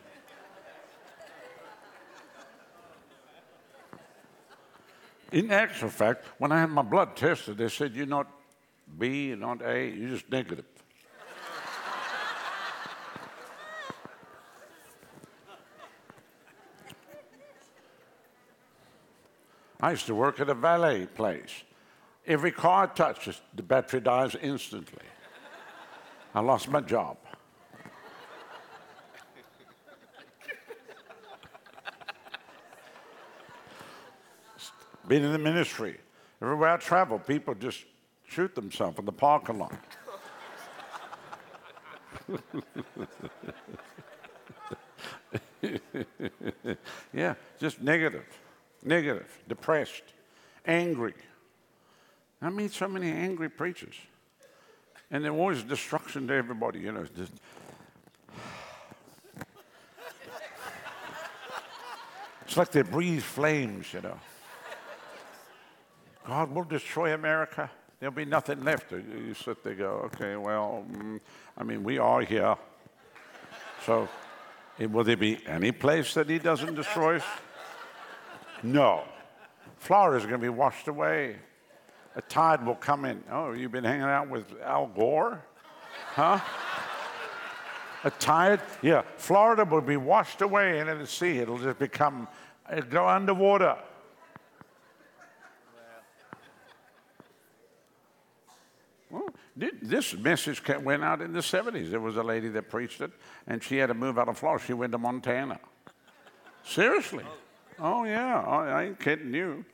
[5.33, 8.29] In actual fact, when I had my blood tested, they said you're not
[8.99, 10.64] B, you're not A, you're just negative.
[19.83, 21.62] I used to work at a valet place.
[22.27, 25.05] Every car I touch, the battery dies instantly.
[26.35, 27.16] I lost my job.
[35.11, 35.99] Been in the ministry.
[36.40, 37.85] Everywhere I travel, people just
[38.29, 39.75] shoot themselves in the parking lot.
[47.12, 48.23] yeah, just negative,
[48.85, 50.05] negative, depressed,
[50.64, 51.14] angry.
[52.40, 53.96] I meet so many angry preachers.
[55.11, 57.05] And they're always destruction to everybody, you know.
[57.16, 57.33] Just
[62.42, 64.20] it's like they breathe flames, you know.
[66.31, 67.69] God will destroy America.
[67.99, 68.93] There'll be nothing left.
[68.93, 71.19] You sit there go, okay, well, mm,
[71.59, 72.55] I mean, we are here.
[73.85, 74.09] So
[74.79, 77.25] will there be any place that he doesn't destroy us?
[78.62, 79.03] No.
[79.79, 81.35] Florida's going to be washed away
[82.14, 83.25] a tide will come in.
[83.29, 85.43] Oh, you've been hanging out with Al Gore?
[86.14, 86.38] Huh?
[88.05, 88.61] a tide?
[88.83, 89.03] Yeah.
[89.16, 91.38] Florida will be washed away into the sea.
[91.38, 92.29] It'll just become,
[92.71, 93.77] it'll go underwater.
[99.11, 99.29] Well,
[99.83, 101.90] this message went out in the 70s.
[101.90, 103.11] There was a lady that preached it,
[103.46, 104.64] and she had to move out of Florida.
[104.64, 105.59] She went to Montana.
[106.64, 107.25] Seriously.
[107.79, 108.44] Oh, oh yeah.
[108.46, 109.64] Oh, I ain't kidding you.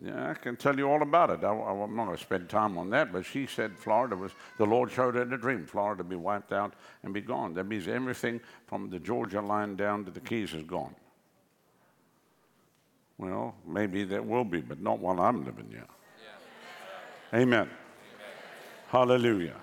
[0.00, 1.44] Yeah, I can tell you all about it.
[1.44, 4.64] I, am not going to spend time on that, but she said Florida was, the
[4.64, 7.54] Lord showed her in a dream, Florida be wiped out and be gone.
[7.54, 10.94] That means everything from the Georgia line down to the Keys is gone.
[13.18, 15.86] Well, maybe that will be, but not while I'm living here.
[17.32, 17.40] Yeah.
[17.40, 17.70] Amen.
[18.92, 19.56] Hallelujah.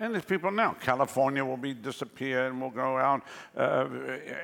[0.00, 0.74] And there's people now.
[0.80, 3.22] California will be disappear and will go out.
[3.56, 3.86] Uh,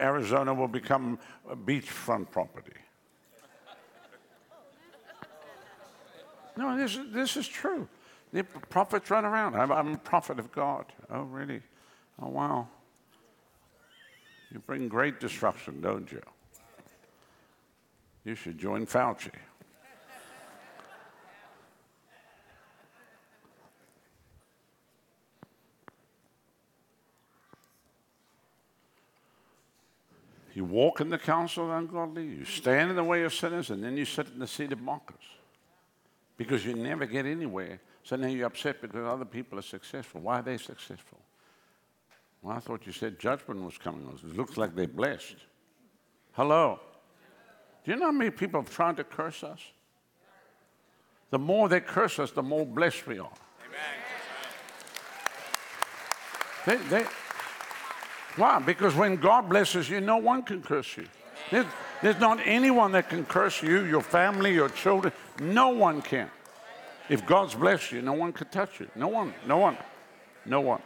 [0.01, 1.19] Arizona will become
[1.67, 2.77] beachfront property.
[6.57, 7.88] No, this, this is true.
[8.33, 9.57] The prophets run around.
[9.57, 10.85] I'm, I'm a prophet of God.
[11.11, 11.62] Oh, really?
[12.23, 12.69] Oh, wow.
[14.53, 16.23] You bring great destruction, don't you?
[18.25, 19.33] You should join Fauci.
[30.55, 33.83] You walk in the counsel of ungodly, you stand in the way of sinners, and
[33.83, 35.17] then you sit in the seat of mockers
[36.37, 37.81] because you never get anywhere.
[38.03, 40.21] So now you're upset because other people are successful.
[40.23, 41.19] Why are they successful?
[42.43, 44.09] Well, I thought you said judgment was coming.
[44.09, 45.37] It looks like they're blessed.
[46.33, 46.81] Hello.
[47.85, 49.61] Do you know how many people have tried to curse us?
[51.31, 53.31] The more they curse us, the more blessed we are.
[56.65, 57.05] They, they,
[58.38, 58.61] why?
[58.61, 61.07] Because when God blesses you, no one can curse you.
[61.51, 61.66] There's,
[62.03, 65.12] there's not anyone that can curse you, your family, your children.
[65.40, 66.31] No one can.
[67.09, 68.88] If God's blessed you, no one can touch you.
[68.94, 69.77] No one, no one,
[70.44, 70.83] no one.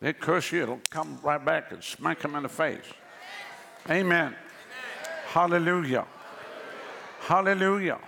[0.00, 2.84] They curse you, it'll come right back and smack them in the face.
[3.88, 4.34] Amen.
[5.28, 6.06] Hallelujah.
[7.20, 7.98] Hallelujah.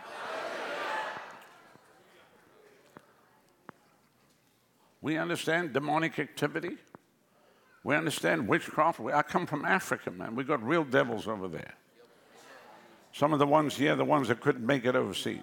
[5.01, 6.77] We understand demonic activity.
[7.85, 9.01] We understand witchcraft.
[9.01, 10.37] I come from Africa, man.
[10.37, 11.75] We've got real devils over there.
[13.13, 15.43] Some of the ones here, the ones that couldn't make it overseas.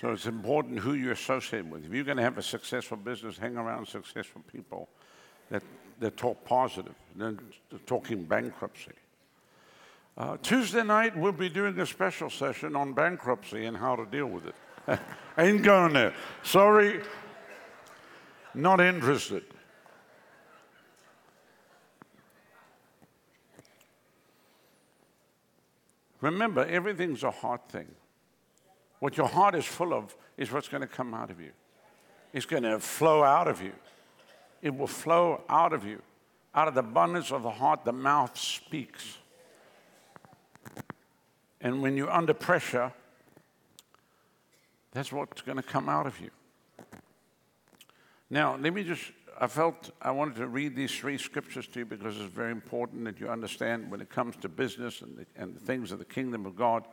[0.00, 1.84] So it's important who you associate with.
[1.84, 4.88] If you're going to have a successful business, hang around successful people
[5.50, 5.62] that,
[5.98, 7.38] that talk positive, than
[7.84, 8.92] talking bankruptcy.
[10.16, 14.24] Uh, Tuesday night, we'll be doing a special session on bankruptcy and how to deal
[14.24, 14.98] with it.
[15.38, 16.14] Ain't going there.
[16.44, 17.02] Sorry,
[18.54, 19.44] not interested.
[26.22, 27.88] Remember, everything's a heart thing.
[29.00, 31.50] What your heart is full of is what's going to come out of you.
[32.32, 33.72] It's going to flow out of you.
[34.62, 36.00] It will flow out of you.
[36.54, 39.18] Out of the abundance of the heart, the mouth speaks.
[41.60, 42.92] And when you're under pressure,
[44.92, 46.30] that's what's going to come out of you.
[48.28, 51.84] Now, let me just, I felt I wanted to read these three scriptures to you
[51.84, 55.54] because it's very important that you understand when it comes to business and the, and
[55.54, 56.86] the things of the kingdom of God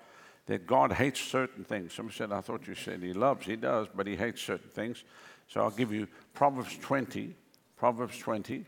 [0.47, 1.93] that God hates certain things.
[1.93, 3.45] Some said, I thought you said he loves.
[3.45, 5.03] He does, but he hates certain things.
[5.47, 7.35] So I'll give you Proverbs 20,
[7.77, 8.65] Proverbs 20,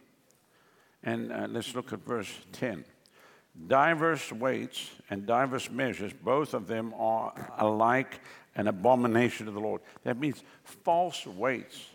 [1.04, 2.86] and uh, let's look at verse 10.
[3.68, 8.22] Diverse weights and diverse measures, both of them are alike
[8.56, 9.82] an abomination to the Lord.
[10.04, 11.86] That means false weights,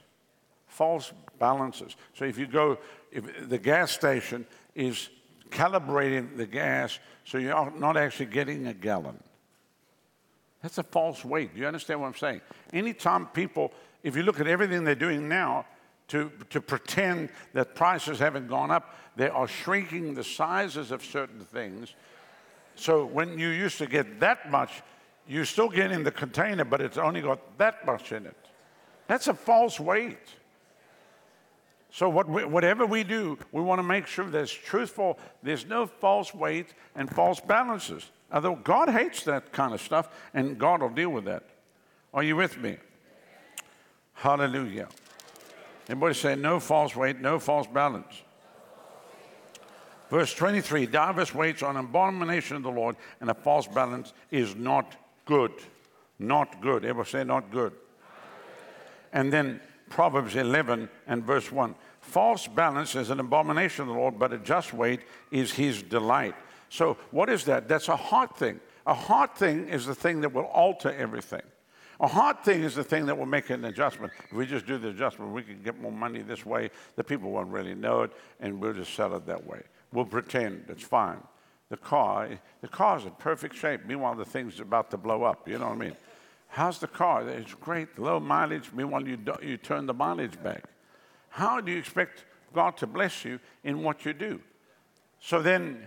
[0.66, 1.96] false balances.
[2.14, 2.78] So if you go,
[3.12, 5.08] if the gas station is
[5.50, 9.18] calibrating the gas so you're not actually getting a gallon.
[10.64, 11.54] That's a false weight.
[11.54, 12.40] Do you understand what I'm saying?
[12.72, 13.70] Anytime people,
[14.02, 15.66] if you look at everything they're doing now
[16.08, 21.44] to, to pretend that prices haven't gone up, they are shrinking the sizes of certain
[21.44, 21.92] things.
[22.76, 24.80] So when you used to get that much,
[25.28, 28.36] you still get in the container, but it's only got that much in it.
[29.06, 30.30] That's a false weight.
[31.90, 35.86] So what we, whatever we do, we want to make sure there's truthful, there's no
[35.86, 38.10] false weight and false balances.
[38.34, 41.44] Although God hates that kind of stuff, and God will deal with that.
[42.12, 42.76] Are you with me?
[44.14, 44.88] Hallelujah.
[45.88, 48.22] Everybody say, no false weight, no false balance.
[50.10, 54.96] Verse 23 Divers weights an abomination of the Lord, and a false balance is not
[55.26, 55.52] good.
[56.18, 56.84] Not good.
[56.84, 57.72] Everybody say, not good.
[59.12, 64.18] And then Proverbs 11 and verse 1 False balance is an abomination of the Lord,
[64.18, 66.34] but a just weight is his delight.
[66.68, 67.68] So, what is that?
[67.68, 68.60] That's a heart thing.
[68.86, 71.42] A heart thing is the thing that will alter everything.
[72.00, 74.12] A heart thing is the thing that will make an adjustment.
[74.24, 76.70] If we just do the adjustment, we can get more money this way.
[76.96, 79.62] The people won't really know it, and we'll just sell it that way.
[79.92, 81.18] We'll pretend it's fine.
[81.70, 82.28] The car,
[82.60, 83.86] the car's in perfect shape.
[83.86, 85.48] Meanwhile, the thing's about to blow up.
[85.48, 85.96] You know what I mean?
[86.48, 87.28] How's the car?
[87.28, 88.70] It's great, low mileage.
[88.72, 90.64] Meanwhile, you, do, you turn the mileage back.
[91.30, 94.40] How do you expect God to bless you in what you do?
[95.20, 95.86] So then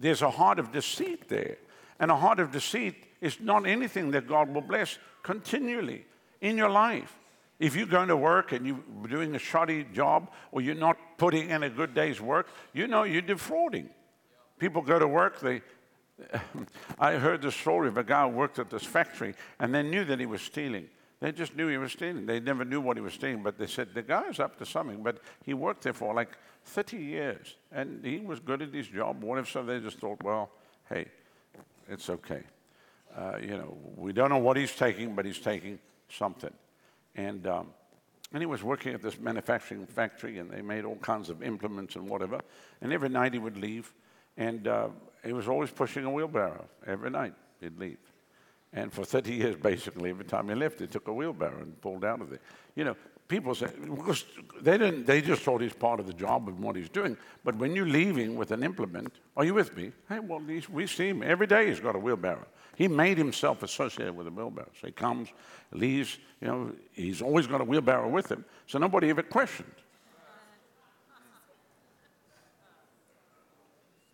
[0.00, 1.58] there's a heart of deceit there.
[1.98, 6.06] And a heart of deceit is not anything that God will bless continually
[6.40, 7.14] in your life.
[7.58, 11.50] If you're going to work and you're doing a shoddy job or you're not putting
[11.50, 13.90] in a good day's work, you know you're defrauding.
[14.58, 15.60] People go to work, they,
[16.98, 20.04] I heard the story of a guy who worked at this factory and they knew
[20.06, 20.88] that he was stealing.
[21.20, 22.24] They just knew he was stealing.
[22.24, 25.02] They never knew what he was stealing, but they said the guy's up to something.
[25.02, 26.30] But he worked there for like
[26.64, 29.22] 30 years, and he was good at his job.
[29.22, 29.62] What if so?
[29.62, 30.50] They just thought, well,
[30.88, 31.06] hey,
[31.88, 32.42] it's okay.
[33.14, 35.78] Uh, you know, we don't know what he's taking, but he's taking
[36.08, 36.54] something.
[37.16, 37.66] And um,
[38.32, 41.96] and he was working at this manufacturing factory, and they made all kinds of implements
[41.96, 42.40] and whatever.
[42.80, 43.92] And every night he would leave,
[44.36, 44.88] and uh,
[45.24, 46.64] he was always pushing a wheelbarrow.
[46.86, 47.98] Every night he'd leave.
[48.72, 52.04] And for 30 years, basically, every time he left, he took a wheelbarrow and pulled
[52.04, 52.38] out of there.
[52.76, 54.24] You know, people say, because
[54.60, 57.16] they, didn't, they just thought he's part of the job and what he's doing.
[57.42, 59.90] But when you're leaving with an implement, are you with me?
[60.08, 62.46] Hey, well, we see him every day he's got a wheelbarrow.
[62.76, 64.70] He made himself associated with a wheelbarrow.
[64.80, 65.28] So he comes,
[65.72, 68.44] leaves, you know, he's always got a wheelbarrow with him.
[68.66, 69.72] So nobody ever questioned.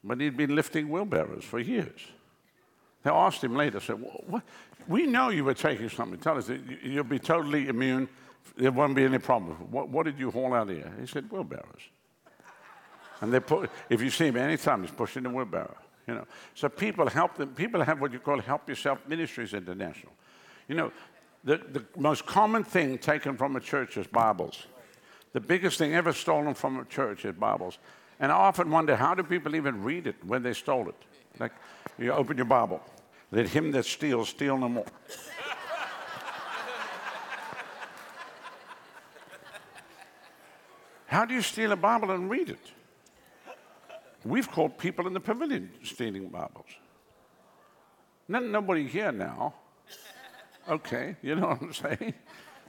[0.03, 2.01] But he'd been lifting wheelbarrows for years.
[3.07, 4.43] They asked him later, said, well,
[4.89, 6.19] we know you were taking something.
[6.19, 6.51] Tell us,
[6.83, 8.09] you'll be totally immune.
[8.57, 9.55] There won't be any problem.
[9.71, 10.93] What, what did you haul out here?
[10.99, 11.83] He said, wheelbarrows.
[13.21, 15.77] and they put, if you see him anytime, he's pushing the wheelbarrow.
[16.09, 16.27] You know,
[16.57, 17.51] so people help them.
[17.51, 20.13] People have what you call Help Yourself Ministries International.
[20.67, 20.93] You know,
[21.45, 24.67] the, the most common thing taken from a church is Bibles.
[25.33, 27.79] The biggest thing ever stolen from a church is Bibles.
[28.19, 30.97] And I often wonder, how do people even read it when they stole it?
[31.39, 31.53] Like,
[31.99, 32.81] you open your Bible.
[33.31, 34.87] Let him that steals steal no more.
[41.07, 42.73] How do you steal a Bible and read it?
[44.25, 46.67] We've caught people in the pavilion stealing Bibles.
[48.29, 49.55] Not, nobody here now.
[50.69, 52.15] Okay, you know what I'm saying?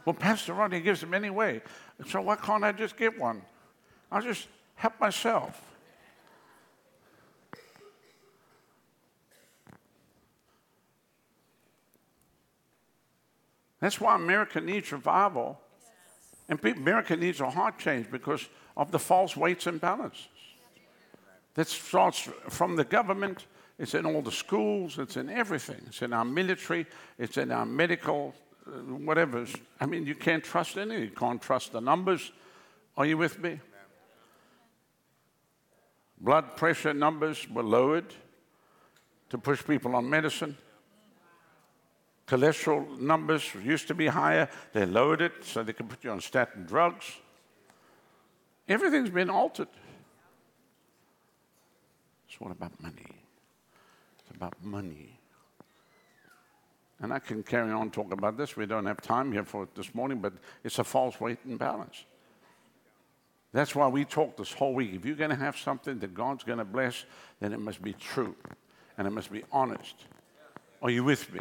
[0.05, 1.61] Well, Pastor Rodney gives them anyway.
[2.07, 3.41] So why can't I just get one?
[4.11, 5.61] I'll just help myself.
[13.79, 15.59] That's why America needs revival.
[16.49, 20.27] And America needs a heart change because of the false weights and balances.
[21.55, 23.47] That starts from the government,
[23.79, 25.81] it's in all the schools, it's in everything.
[25.87, 26.85] It's in our military,
[27.17, 28.33] it's in our medical,
[28.65, 29.45] uh, whatever.
[29.79, 31.03] I mean, you can't trust anything.
[31.03, 32.31] You can't trust the numbers.
[32.95, 33.59] Are you with me?
[36.19, 38.13] Blood pressure numbers were lowered
[39.29, 40.57] to push people on medicine.
[42.27, 44.49] Cholesterol numbers used to be higher.
[44.73, 47.05] They lowered it so they can put you on statin drugs.
[48.67, 49.69] Everything's been altered.
[52.27, 53.05] It's all about money.
[54.19, 55.19] It's about money.
[56.99, 58.57] And I can carry on talking about this.
[58.57, 61.57] We don't have time here for it this morning, but it's a false weight and
[61.57, 62.05] balance.
[63.53, 64.93] That's why we talk this whole week.
[64.93, 67.05] If you're going to have something that God's going to bless,
[67.39, 68.35] then it must be true
[68.97, 69.95] and it must be honest.
[70.81, 71.39] Are you with me?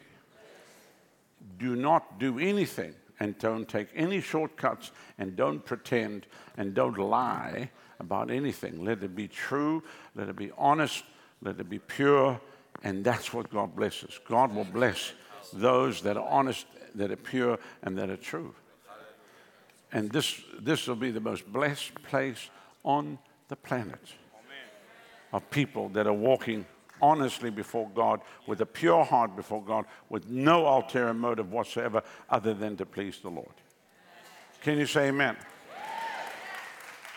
[1.59, 6.27] do not do anything and don't take any shortcuts and don't pretend
[6.57, 8.85] and don't lie about anything.
[8.85, 9.83] Let it be true,
[10.15, 11.05] let it be honest,
[11.43, 12.41] let it be pure,
[12.83, 14.21] and that's what God blesses.
[14.29, 15.13] God will bless
[15.53, 18.55] those that are honest, that are pure, and that are true.
[19.93, 22.51] And this, this will be the most blessed place
[22.85, 23.19] on
[23.49, 24.01] the planet
[25.33, 26.67] of people that are walking
[27.03, 32.55] honestly before God, with a pure heart before God, with no ulterior motive whatsoever other
[32.55, 33.53] than to please the Lord.
[34.63, 35.37] Can you say amen?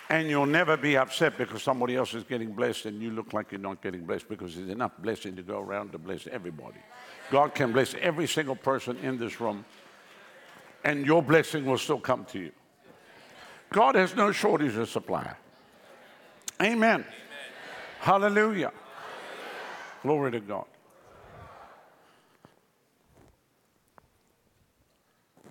[0.10, 3.52] And you'll never be upset because somebody else is getting blessed and you look like
[3.52, 6.80] you're not getting blessed because there's enough blessing to go around to bless everybody.
[7.30, 9.66] God can bless every single person in this room
[10.84, 12.52] and your blessing will still come to you.
[13.72, 15.36] God has no shortage of supply.
[16.62, 17.02] Amen.
[17.02, 17.06] Amen.
[18.00, 18.72] Hallelujah.
[20.02, 20.66] Glory to God.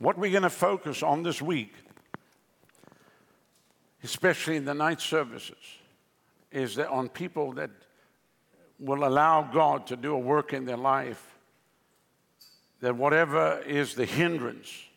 [0.00, 1.74] What we're going to focus on this week,
[4.02, 5.56] especially in the night services,
[6.52, 7.70] is that on people that
[8.78, 11.36] will allow God to do a work in their life,
[12.80, 14.88] that whatever is the hindrance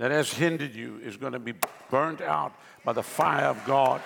[0.00, 1.52] that has hindered you is going to be
[1.90, 2.54] burnt out
[2.86, 4.00] by the fire of God.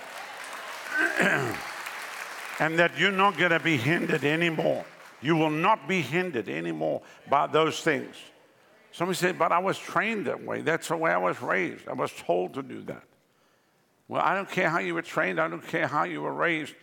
[1.20, 4.84] and that you're not going to be hindered anymore.
[5.22, 8.16] You will not be hindered anymore by those things.
[8.90, 10.62] Somebody said, But I was trained that way.
[10.62, 11.86] That's the way I was raised.
[11.86, 13.04] I was told to do that.
[14.08, 16.74] Well, I don't care how you were trained, I don't care how you were raised.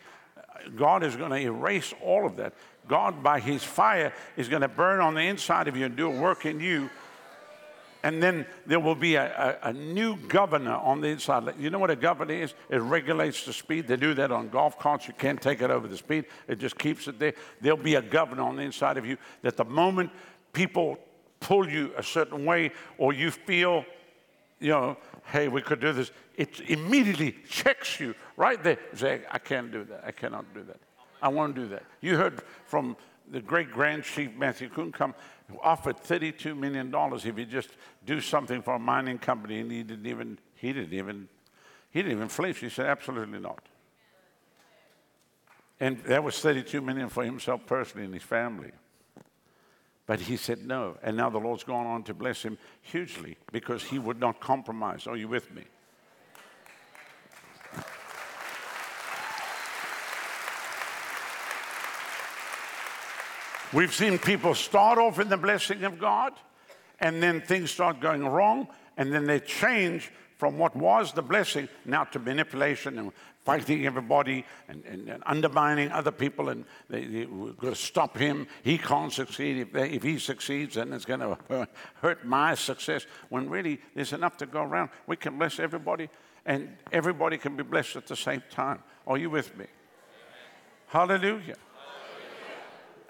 [0.78, 2.54] God is going to erase all of that.
[2.88, 6.08] God, by His fire, is going to burn on the inside of you and do
[6.08, 6.90] a work in you
[8.04, 11.54] and then there will be a, a, a, new governor on the inside.
[11.60, 12.54] You know what a governor is?
[12.70, 13.88] It regulates the speed.
[13.88, 15.08] They do that on golf carts.
[15.08, 17.34] You can't take it over the speed, it just keeps it there.
[17.62, 20.12] There'll be a governor on the inside of you that the moment
[20.54, 20.98] people
[21.40, 23.86] pull you a certain way or you feel,
[24.60, 28.78] you know, hey, we could do this, it immediately checks you right there.
[28.96, 30.04] Say, I can't do that.
[30.06, 30.78] I cannot do that.
[31.22, 31.84] I won't do that.
[32.00, 32.96] You heard from
[33.32, 34.92] the great Grand Chief Matthew Kuhn
[35.62, 37.70] offered $32 million if he just
[38.06, 41.28] do something for a mining company, and he didn't even, he didn't even,
[41.92, 42.60] he didn't even flinch.
[42.60, 43.66] He said, absolutely not.
[45.80, 48.72] And that was 32 million for himself personally and his family.
[50.06, 50.98] But he said no.
[51.02, 55.08] And now the Lord's gone on to bless him hugely because he would not compromise.
[55.08, 55.64] Are you with me?
[63.74, 66.34] We've seen people start off in the blessing of God,
[67.00, 68.68] and then things start going wrong,
[68.98, 73.14] and then they change from what was the blessing now to manipulation and
[73.46, 78.18] fighting everybody and, and, and undermining other people, and they, they, we're going to stop
[78.18, 78.46] him.
[78.62, 79.58] He can't succeed.
[79.58, 81.20] If, they, if he succeeds, then it's going
[81.50, 81.68] to
[82.02, 83.06] hurt my success.
[83.30, 86.10] When really there's enough to go around, we can bless everybody,
[86.46, 88.84] and everybody can be blessed at the same time.
[89.08, 89.68] Are you with me?
[90.88, 91.56] Hallelujah.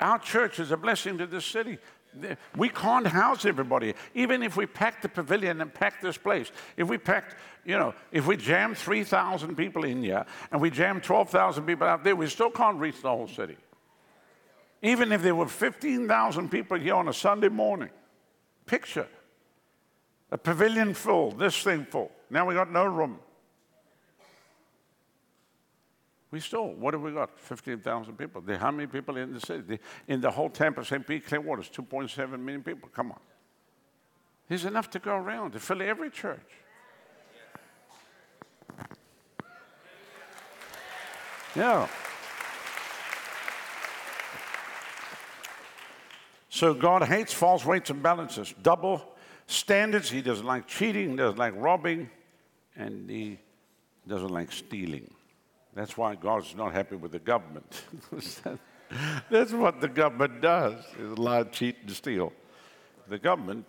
[0.01, 1.77] Our church is a blessing to this city.
[2.57, 3.93] We can't house everybody.
[4.15, 7.93] Even if we pack the pavilion and pack this place, if we packed, you know,
[8.11, 12.27] if we jam 3,000 people in here and we jam 12,000 people out there, we
[12.27, 13.55] still can't reach the whole city.
[14.81, 17.91] Even if there were 15,000 people here on a Sunday morning,
[18.65, 19.07] picture
[20.31, 22.11] a pavilion full, this thing full.
[22.29, 23.19] Now we got no room.
[26.31, 27.37] We still, what have we got?
[27.37, 28.41] 15,000 people.
[28.57, 29.79] how many people in the city?
[30.07, 31.05] in the whole Tampa St.
[31.05, 32.89] Pete Clearwater, 2.7 million people.
[32.93, 33.19] Come on.
[34.47, 36.39] There's enough to go around to fill every church.
[41.53, 41.87] Yeah.
[46.49, 49.01] So God hates false weights and balances, double
[49.47, 50.09] standards.
[50.09, 52.09] He doesn't like cheating, doesn't like robbing,
[52.75, 53.39] and he
[54.07, 55.13] doesn't like stealing.
[55.73, 57.83] That's why God's not happy with the government.
[59.29, 62.33] That's what the government does, is lie, cheat, and steal.
[63.07, 63.65] The government,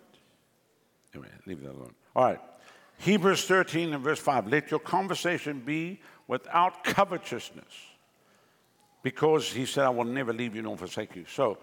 [1.13, 1.93] anyway, leave that alone.
[2.15, 2.39] All right.
[2.97, 4.47] Hebrews 13 and verse 5.
[4.47, 7.73] Let your conversation be without covetousness.
[9.01, 11.25] Because he said, I will never leave you nor forsake you.
[11.27, 11.57] So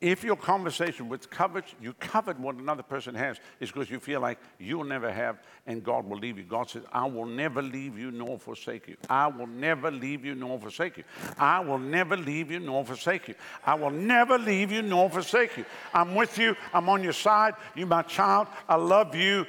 [0.00, 4.20] if your conversation with covet, you covet what another person has, is because you feel
[4.20, 6.44] like you'll never have and God will leave you.
[6.44, 8.96] God says, I will never leave you nor forsake you.
[9.10, 11.04] I will never leave you nor forsake you.
[11.38, 13.34] I will never leave you nor forsake you.
[13.66, 15.66] I will never leave you nor forsake you.
[15.92, 16.56] I'm with you.
[16.72, 17.54] I'm on your side.
[17.74, 18.48] You my child.
[18.68, 19.44] I love you.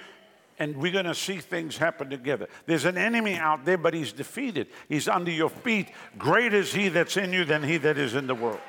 [0.59, 2.47] And we're going to see things happen together.
[2.65, 4.67] There's an enemy out there, but he's defeated.
[4.89, 5.87] He's under your feet.
[6.17, 8.59] Great is he that's in you than he that is in the world.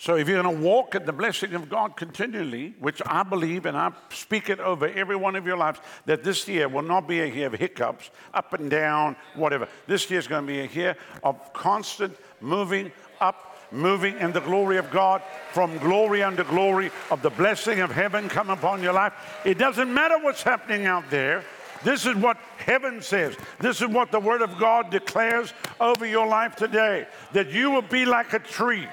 [0.00, 3.66] So if you're going to walk in the blessing of God continually, which I believe
[3.66, 7.08] and I speak it over every one of your lives, that this year will not
[7.08, 9.66] be a year of hiccups, up and down, whatever.
[9.88, 14.40] This year is going to be a year of constant moving up, moving in the
[14.40, 15.20] glory of God,
[15.52, 19.14] from glory unto glory, of the blessing of heaven come upon your life.
[19.44, 21.42] It doesn't matter what's happening out there.
[21.82, 23.36] This is what heaven says.
[23.58, 27.82] This is what the Word of God declares over your life today that you will
[27.82, 28.86] be like a tree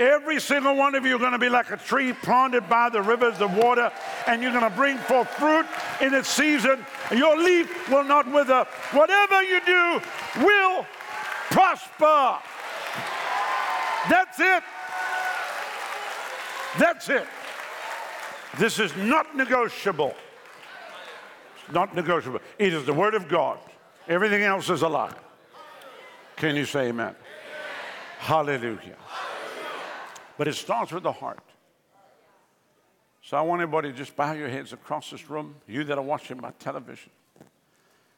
[0.00, 3.02] Every single one of you are going to be like a tree planted by the
[3.02, 3.92] rivers of water,
[4.26, 5.66] and you're going to bring forth fruit
[6.00, 6.86] in its season.
[7.14, 8.66] Your leaf will not wither.
[8.92, 10.00] Whatever you do
[10.42, 10.86] will
[11.50, 12.38] prosper.
[14.08, 14.62] That's it.
[16.78, 17.26] That's it.
[18.56, 20.14] This is not negotiable.
[21.62, 22.40] It's not negotiable.
[22.58, 23.58] It is the Word of God.
[24.08, 25.12] Everything else is a lie.
[26.36, 27.08] Can you say amen?
[27.08, 27.16] amen.
[28.18, 28.96] Hallelujah.
[30.40, 31.44] But it starts with the heart.
[33.20, 36.02] So I want everybody to just bow your heads across this room, you that are
[36.02, 37.10] watching by television.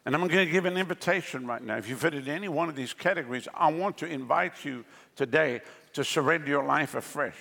[0.07, 1.79] And I'm going to give an invitation right now.
[1.79, 4.85] If you fit in any one of these categories, I want to invite you
[5.17, 5.63] today
[5.95, 7.35] to surrender your life afresh.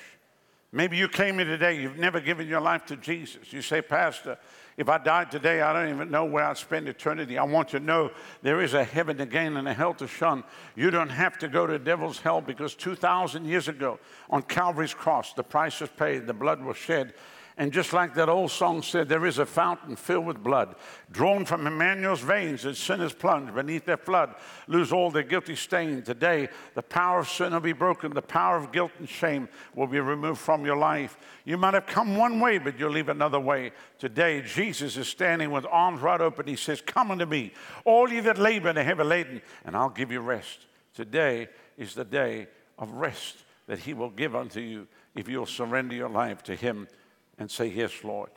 [0.72, 3.54] Maybe you came here today, you've never given your life to Jesus.
[3.54, 4.40] You say, Pastor,
[4.78, 7.38] if I died today, I don't even know where I'd spend eternity.
[7.38, 8.12] I want to know
[8.42, 10.44] there is a heaven to gain and a hell to shun.
[10.76, 14.00] You don't have to go to devil's hell because 2,000 years ago
[14.30, 17.14] on Calvary's cross, the price was paid, the blood was shed,
[17.58, 20.76] and just like that old song said, there is a fountain filled with blood,
[21.12, 24.36] drawn from Emmanuel's veins, and sinners plunge beneath their flood,
[24.68, 26.02] lose all their guilty stain.
[26.02, 29.88] Today, the power of sin will be broken, the power of guilt and shame will
[29.88, 31.18] be removed from your life.
[31.43, 33.72] You might have come one way, but you'll leave another way.
[33.99, 36.47] Today, Jesus is standing with arms wide open.
[36.47, 39.89] He says, Come unto me, all ye that labor and are heavy laden, and I'll
[39.89, 40.68] give you rest.
[40.93, 42.47] Today is the day
[42.80, 43.38] of rest
[43.68, 46.88] that He will give unto you if you'll surrender your life to Him
[47.42, 48.30] and say, Yes, Lord.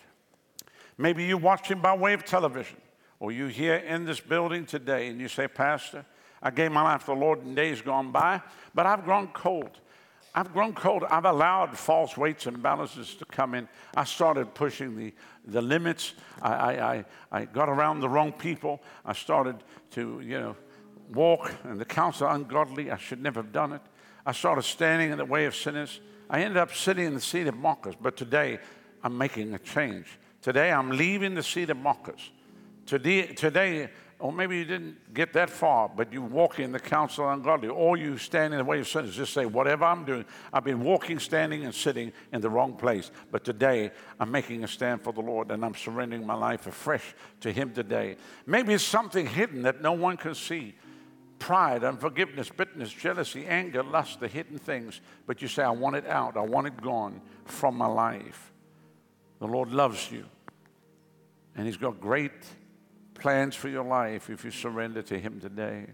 [0.97, 2.79] Maybe you're watching by way of television,
[3.19, 6.05] or you're here in this building today and you say, Pastor,
[6.43, 8.41] I gave my life to the Lord in days gone by,
[8.75, 9.79] but I've grown cold.
[10.37, 11.05] I've grown cold.
[11.09, 13.69] I've allowed false weights and balances to come in.
[13.97, 15.15] I started pushing the,
[15.47, 16.15] the limits.
[16.43, 18.83] I, I, I, I got around the wrong people.
[19.05, 19.57] I started
[19.93, 20.57] to, you know,
[21.13, 22.91] walk in the counsel ungodly.
[22.91, 23.83] I should never have done it.
[24.27, 26.01] I started standing in the way of sinners.
[26.29, 27.95] I ended up sitting in the seat of mockers.
[28.01, 28.59] But today,
[29.05, 30.07] I'm making a change.
[30.41, 32.31] Today, I'm leaving the seat of mockers.
[32.87, 37.27] Today, today, or maybe you didn't get that far, but you walk in the counsel
[37.27, 39.15] of ungodly, or you stand in the way of sinners.
[39.15, 43.11] Just say, whatever I'm doing, I've been walking, standing, and sitting in the wrong place.
[43.31, 47.15] But today, I'm making a stand for the Lord, and I'm surrendering my life afresh
[47.41, 48.17] to Him today.
[48.47, 50.75] Maybe it's something hidden that no one can see
[51.39, 55.03] pride, unforgiveness, bitterness, jealousy, anger, lust, the hidden things.
[55.27, 58.54] But you say, I want it out, I want it gone from my life.
[59.45, 60.25] The Lord loves you.
[61.55, 62.33] And He's got great
[63.13, 65.85] plans for your life if you surrender to Him today.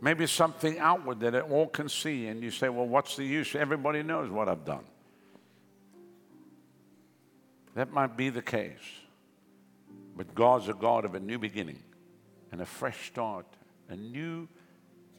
[0.00, 3.54] Maybe something outward that all can see, and you say, Well, what's the use?
[3.54, 4.86] Everybody knows what I've done.
[7.74, 8.72] That might be the case.
[10.16, 11.82] But God's a God of a new beginning
[12.52, 13.44] and a fresh start,
[13.90, 14.48] a new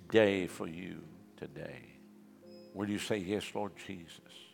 [0.10, 1.04] day for you
[1.38, 1.84] today.
[2.74, 4.45] Will you say, Yes, Lord Jesus?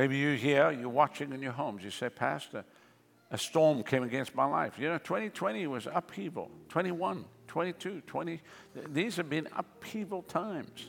[0.00, 1.84] Maybe you're here, you're watching in your homes.
[1.84, 2.64] You say, Pastor,
[3.30, 4.78] a storm came against my life.
[4.78, 6.50] You know, 2020 was upheaval.
[6.70, 8.40] 21, 22, 20.
[8.94, 10.86] These have been upheaval times.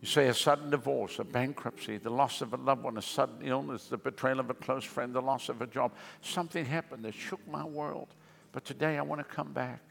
[0.00, 3.38] You say a sudden divorce, a bankruptcy, the loss of a loved one, a sudden
[3.42, 5.90] illness, the betrayal of a close friend, the loss of a job.
[6.20, 8.14] Something happened that shook my world.
[8.52, 9.82] But today I want to come back.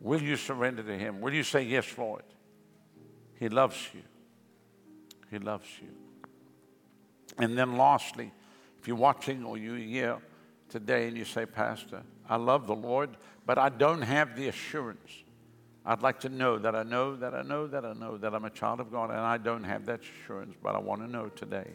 [0.00, 1.20] Will you surrender to Him?
[1.20, 2.22] Will you say, Yes, Lord?
[3.40, 4.02] He loves you.
[5.32, 6.03] He loves you.
[7.38, 8.32] And then, lastly,
[8.80, 10.18] if you're watching or you're here
[10.68, 13.16] today and you say, Pastor, I love the Lord,
[13.46, 15.24] but I don't have the assurance.
[15.86, 18.44] I'd like to know that I know that I know that I know that I'm
[18.44, 21.28] a child of God, and I don't have that assurance, but I want to know
[21.28, 21.70] today.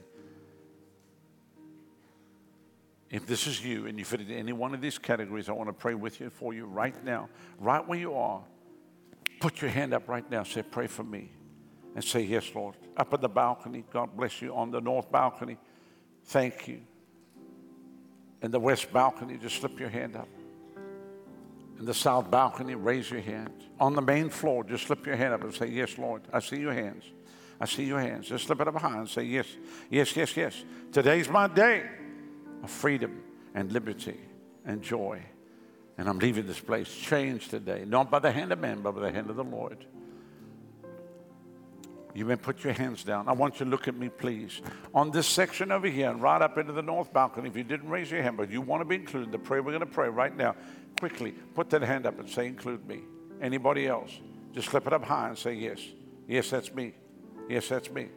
[3.12, 5.70] If this is you and you fit into any one of these categories, I want
[5.70, 7.30] to pray with you for you right now,
[7.60, 8.42] right where you are.
[9.40, 10.44] Put your hand up right now.
[10.44, 11.32] Say, Pray for me.
[11.96, 12.76] And say, Yes, Lord.
[12.98, 14.54] Up at the balcony, God bless you.
[14.54, 15.58] On the north balcony,
[16.26, 16.82] thank you.
[18.42, 20.28] In the west balcony, just slip your hand up.
[21.80, 23.54] In the south balcony, raise your hand.
[23.80, 26.22] On the main floor, just slip your hand up and say, Yes, Lord.
[26.32, 27.06] I see your hands.
[27.60, 28.28] I see your hands.
[28.28, 29.48] Just slip it up high and say, Yes,
[29.90, 30.64] yes, yes, yes.
[30.92, 31.90] Today's my day
[32.64, 33.24] of freedom
[33.56, 34.20] and liberty
[34.66, 35.22] and joy.
[35.98, 39.02] And I'm leaving this place changed today, not by the hand of man, but by
[39.02, 39.86] the hand of the Lord.
[42.14, 43.28] You may put your hands down.
[43.28, 44.62] I want you to look at me, please.
[44.94, 47.90] On this section over here, and right up into the north balcony, if you didn't
[47.90, 50.10] raise your hand, but you want to be included, the prayer we're going to pray
[50.10, 50.56] right now,
[51.00, 53.02] quickly put that hand up and say, Include me.
[53.42, 54.12] Anybody else?
[54.54, 55.80] Just slip it up high and say, Yes.
[56.28, 56.94] Yes, that's me.
[57.48, 58.08] Yes, that's me.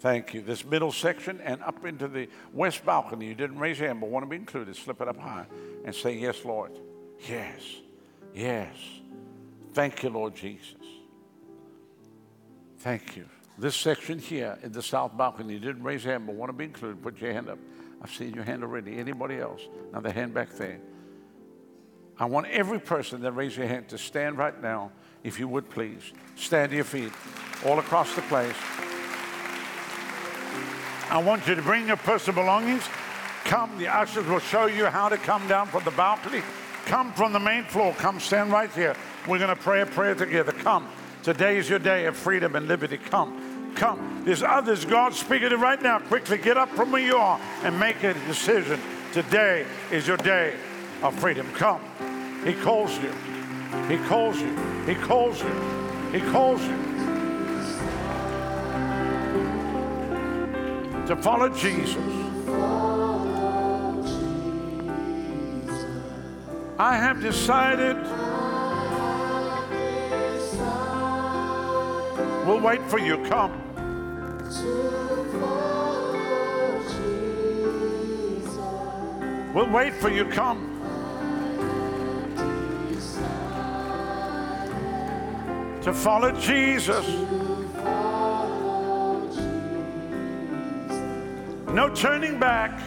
[0.00, 0.42] Thank you.
[0.42, 4.10] This middle section and up into the west balcony, you didn't raise your hand but
[4.10, 4.76] want to be included.
[4.76, 5.46] Slip it up high
[5.84, 6.72] and say, Yes, Lord.
[7.28, 7.60] Yes.
[8.34, 8.74] Yes.
[9.74, 10.74] Thank you, Lord Jesus.
[12.88, 13.26] Thank you.
[13.58, 16.54] This section here in the south balcony, you didn't raise your hand but want to
[16.54, 17.02] be included.
[17.02, 17.58] Put your hand up.
[18.00, 18.96] I've seen your hand already.
[18.96, 19.60] Anybody else?
[19.92, 20.80] Now the hand back there.
[22.18, 24.90] I want every person that raised your hand to stand right now,
[25.22, 26.14] if you would please.
[26.34, 27.12] Stand to your feet
[27.66, 28.56] all across the place.
[31.10, 32.84] I want you to bring your personal belongings.
[33.44, 36.40] Come, the ushers will show you how to come down from the balcony.
[36.86, 37.92] Come from the main floor.
[37.98, 38.96] Come stand right here.
[39.26, 40.52] We're going to pray a prayer together.
[40.52, 40.88] Come.
[41.28, 42.96] Today is your day of freedom and liberty.
[42.96, 43.74] Come.
[43.74, 44.22] Come.
[44.24, 45.98] There's others God speaking to right now.
[45.98, 48.80] Quickly get up from where you are and make a decision.
[49.12, 50.54] Today is your day
[51.02, 51.46] of freedom.
[51.52, 51.82] Come.
[52.46, 53.12] He calls you.
[53.88, 54.56] He calls you.
[54.86, 55.52] He calls you.
[56.12, 56.78] He calls you.
[61.08, 61.94] to follow Jesus.
[66.78, 67.96] I have decided
[72.48, 73.18] we'll wait for you.
[73.28, 73.52] Come.
[79.54, 80.24] We'll wait for you.
[80.24, 80.74] Come.
[85.82, 87.06] To follow Jesus.
[91.74, 92.80] No turning back.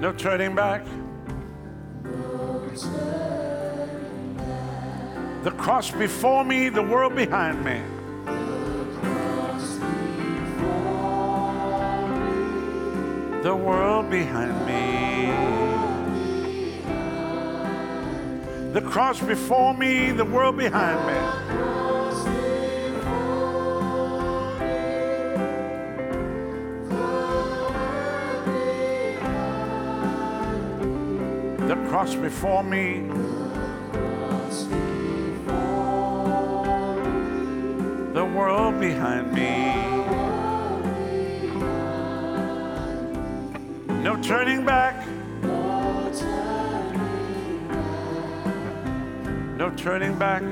[0.00, 0.84] No turning back.
[5.42, 7.80] The cross before me, the world behind me.
[13.42, 15.32] The world behind me.
[18.72, 21.48] The cross before me, the world behind me.
[31.68, 33.02] the cross before me.
[38.78, 39.74] Behind me.
[44.02, 45.06] No turning back.
[49.56, 50.42] No turning back.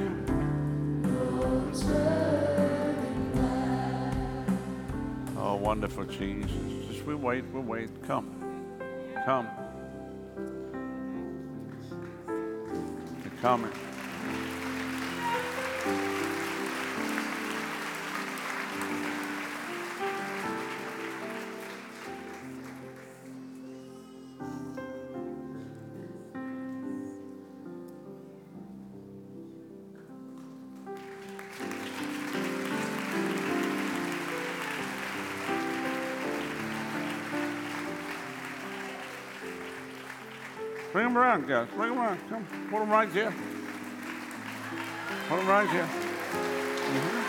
[5.38, 6.50] Oh, wonderful Jesus.
[6.88, 7.90] Just we wait, we wait.
[8.06, 8.28] Come.
[9.24, 9.48] Come.
[12.26, 13.72] You're coming.
[40.96, 41.68] Bring them around, guys.
[41.76, 42.18] Bring them around.
[42.30, 42.46] Come.
[42.70, 43.34] Put them right here.
[45.28, 45.86] Put them right here.
[46.94, 47.24] Mhm.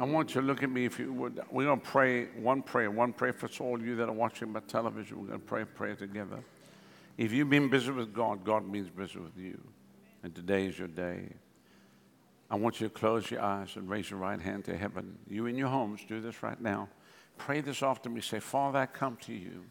[0.00, 1.38] I want you to look at me if you would.
[1.50, 4.60] We're going to pray one prayer, one prayer for all you that are watching by
[4.60, 5.20] television.
[5.20, 6.42] We're going to pray a prayer together.
[7.18, 9.60] If you've been busy with God, God means busy with you.
[10.22, 11.34] And today is your day.
[12.54, 15.18] I want you to close your eyes and raise your right hand to heaven.
[15.28, 16.88] You in your homes, do this right now.
[17.36, 18.20] Pray this after me.
[18.20, 19.64] Say, Father, I come to you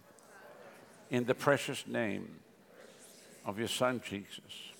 [1.09, 2.27] in the precious name
[3.45, 4.73] of your Son, Jesus.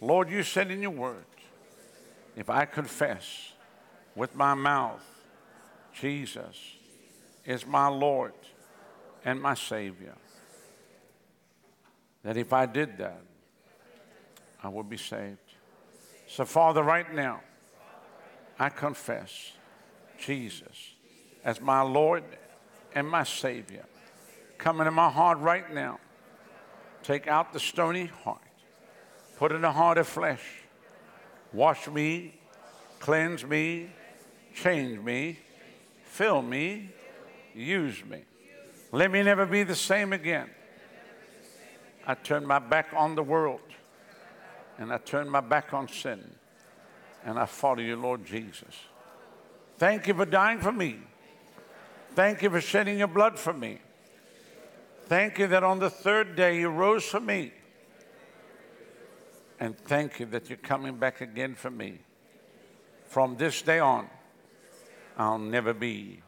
[0.00, 1.26] Lord, you said in your word,
[2.36, 3.52] if I confess
[4.14, 5.04] with my mouth,
[5.92, 6.56] Jesus
[7.44, 8.32] is my Lord
[9.26, 10.14] and my Savior,
[12.22, 13.20] that if I did that,
[14.62, 15.45] I would be saved.
[16.26, 17.40] So, Father, right now,
[18.58, 19.52] I confess
[20.18, 20.94] Jesus
[21.44, 22.24] as my Lord
[22.94, 23.84] and my Savior.
[24.58, 26.00] Come into my heart right now.
[27.02, 28.40] Take out the stony heart,
[29.36, 30.42] put in a heart of flesh.
[31.52, 32.34] Wash me,
[32.98, 33.90] cleanse me,
[34.54, 35.38] change me,
[36.02, 36.90] fill me,
[37.54, 38.24] use me.
[38.92, 40.50] Let me never be the same again.
[42.06, 43.60] I turn my back on the world
[44.78, 46.22] and I turn my back on sin
[47.24, 48.74] and I follow you, Lord Jesus.
[49.78, 50.98] Thank you for dying for me.
[52.14, 53.80] Thank you for shedding your blood for me.
[55.06, 57.52] Thank you that on the third day you rose for me.
[59.60, 61.98] And thank you that you're coming back again for me.
[63.06, 64.08] From this day on,
[65.16, 66.22] I'll never be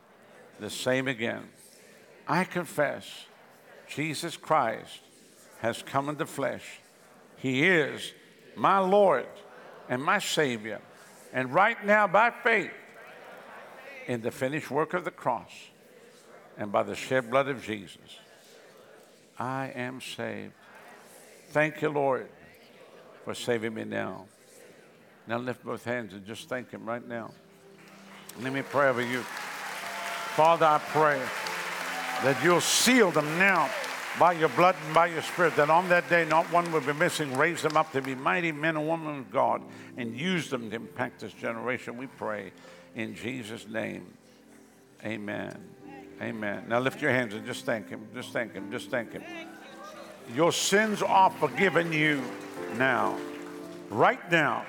[0.60, 1.48] the same again.
[2.26, 3.26] I confess
[3.88, 5.00] Jesus Christ
[5.60, 6.80] has come in the flesh.
[7.36, 8.12] He is
[8.58, 9.26] my Lord
[9.88, 10.80] and my Savior.
[11.32, 12.70] And right now, by faith,
[14.06, 15.52] in the finished work of the cross
[16.56, 18.18] and by the shed blood of Jesus,
[19.38, 20.52] I am saved.
[21.50, 22.28] Thank you, Lord,
[23.24, 24.26] for saving me now.
[25.26, 27.30] Now lift both hands and just thank Him right now.
[28.40, 29.20] Let me pray over you.
[30.34, 31.20] Father, I pray
[32.22, 33.68] that you'll seal them now
[34.18, 36.92] by your blood and by your spirit, that on that day not one will be
[36.92, 37.36] missing.
[37.36, 39.62] Raise them up to be mighty men and women of God
[39.96, 41.96] and use them to impact this generation.
[41.96, 42.52] We pray
[42.94, 44.06] in Jesus' name.
[45.04, 45.56] Amen.
[46.20, 46.64] Amen.
[46.68, 48.08] Now lift your hands and just thank Him.
[48.14, 48.70] Just thank Him.
[48.70, 49.22] Just thank Him.
[50.34, 52.22] Your sins are forgiven you
[52.76, 53.16] now,
[53.88, 54.66] right now,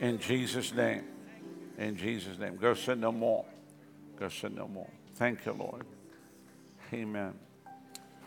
[0.00, 1.04] in Jesus' name.
[1.78, 2.56] In Jesus' name.
[2.56, 3.44] Go sin no more.
[4.18, 4.88] Go sin no more.
[5.14, 5.84] Thank you, Lord.
[6.92, 7.34] Amen.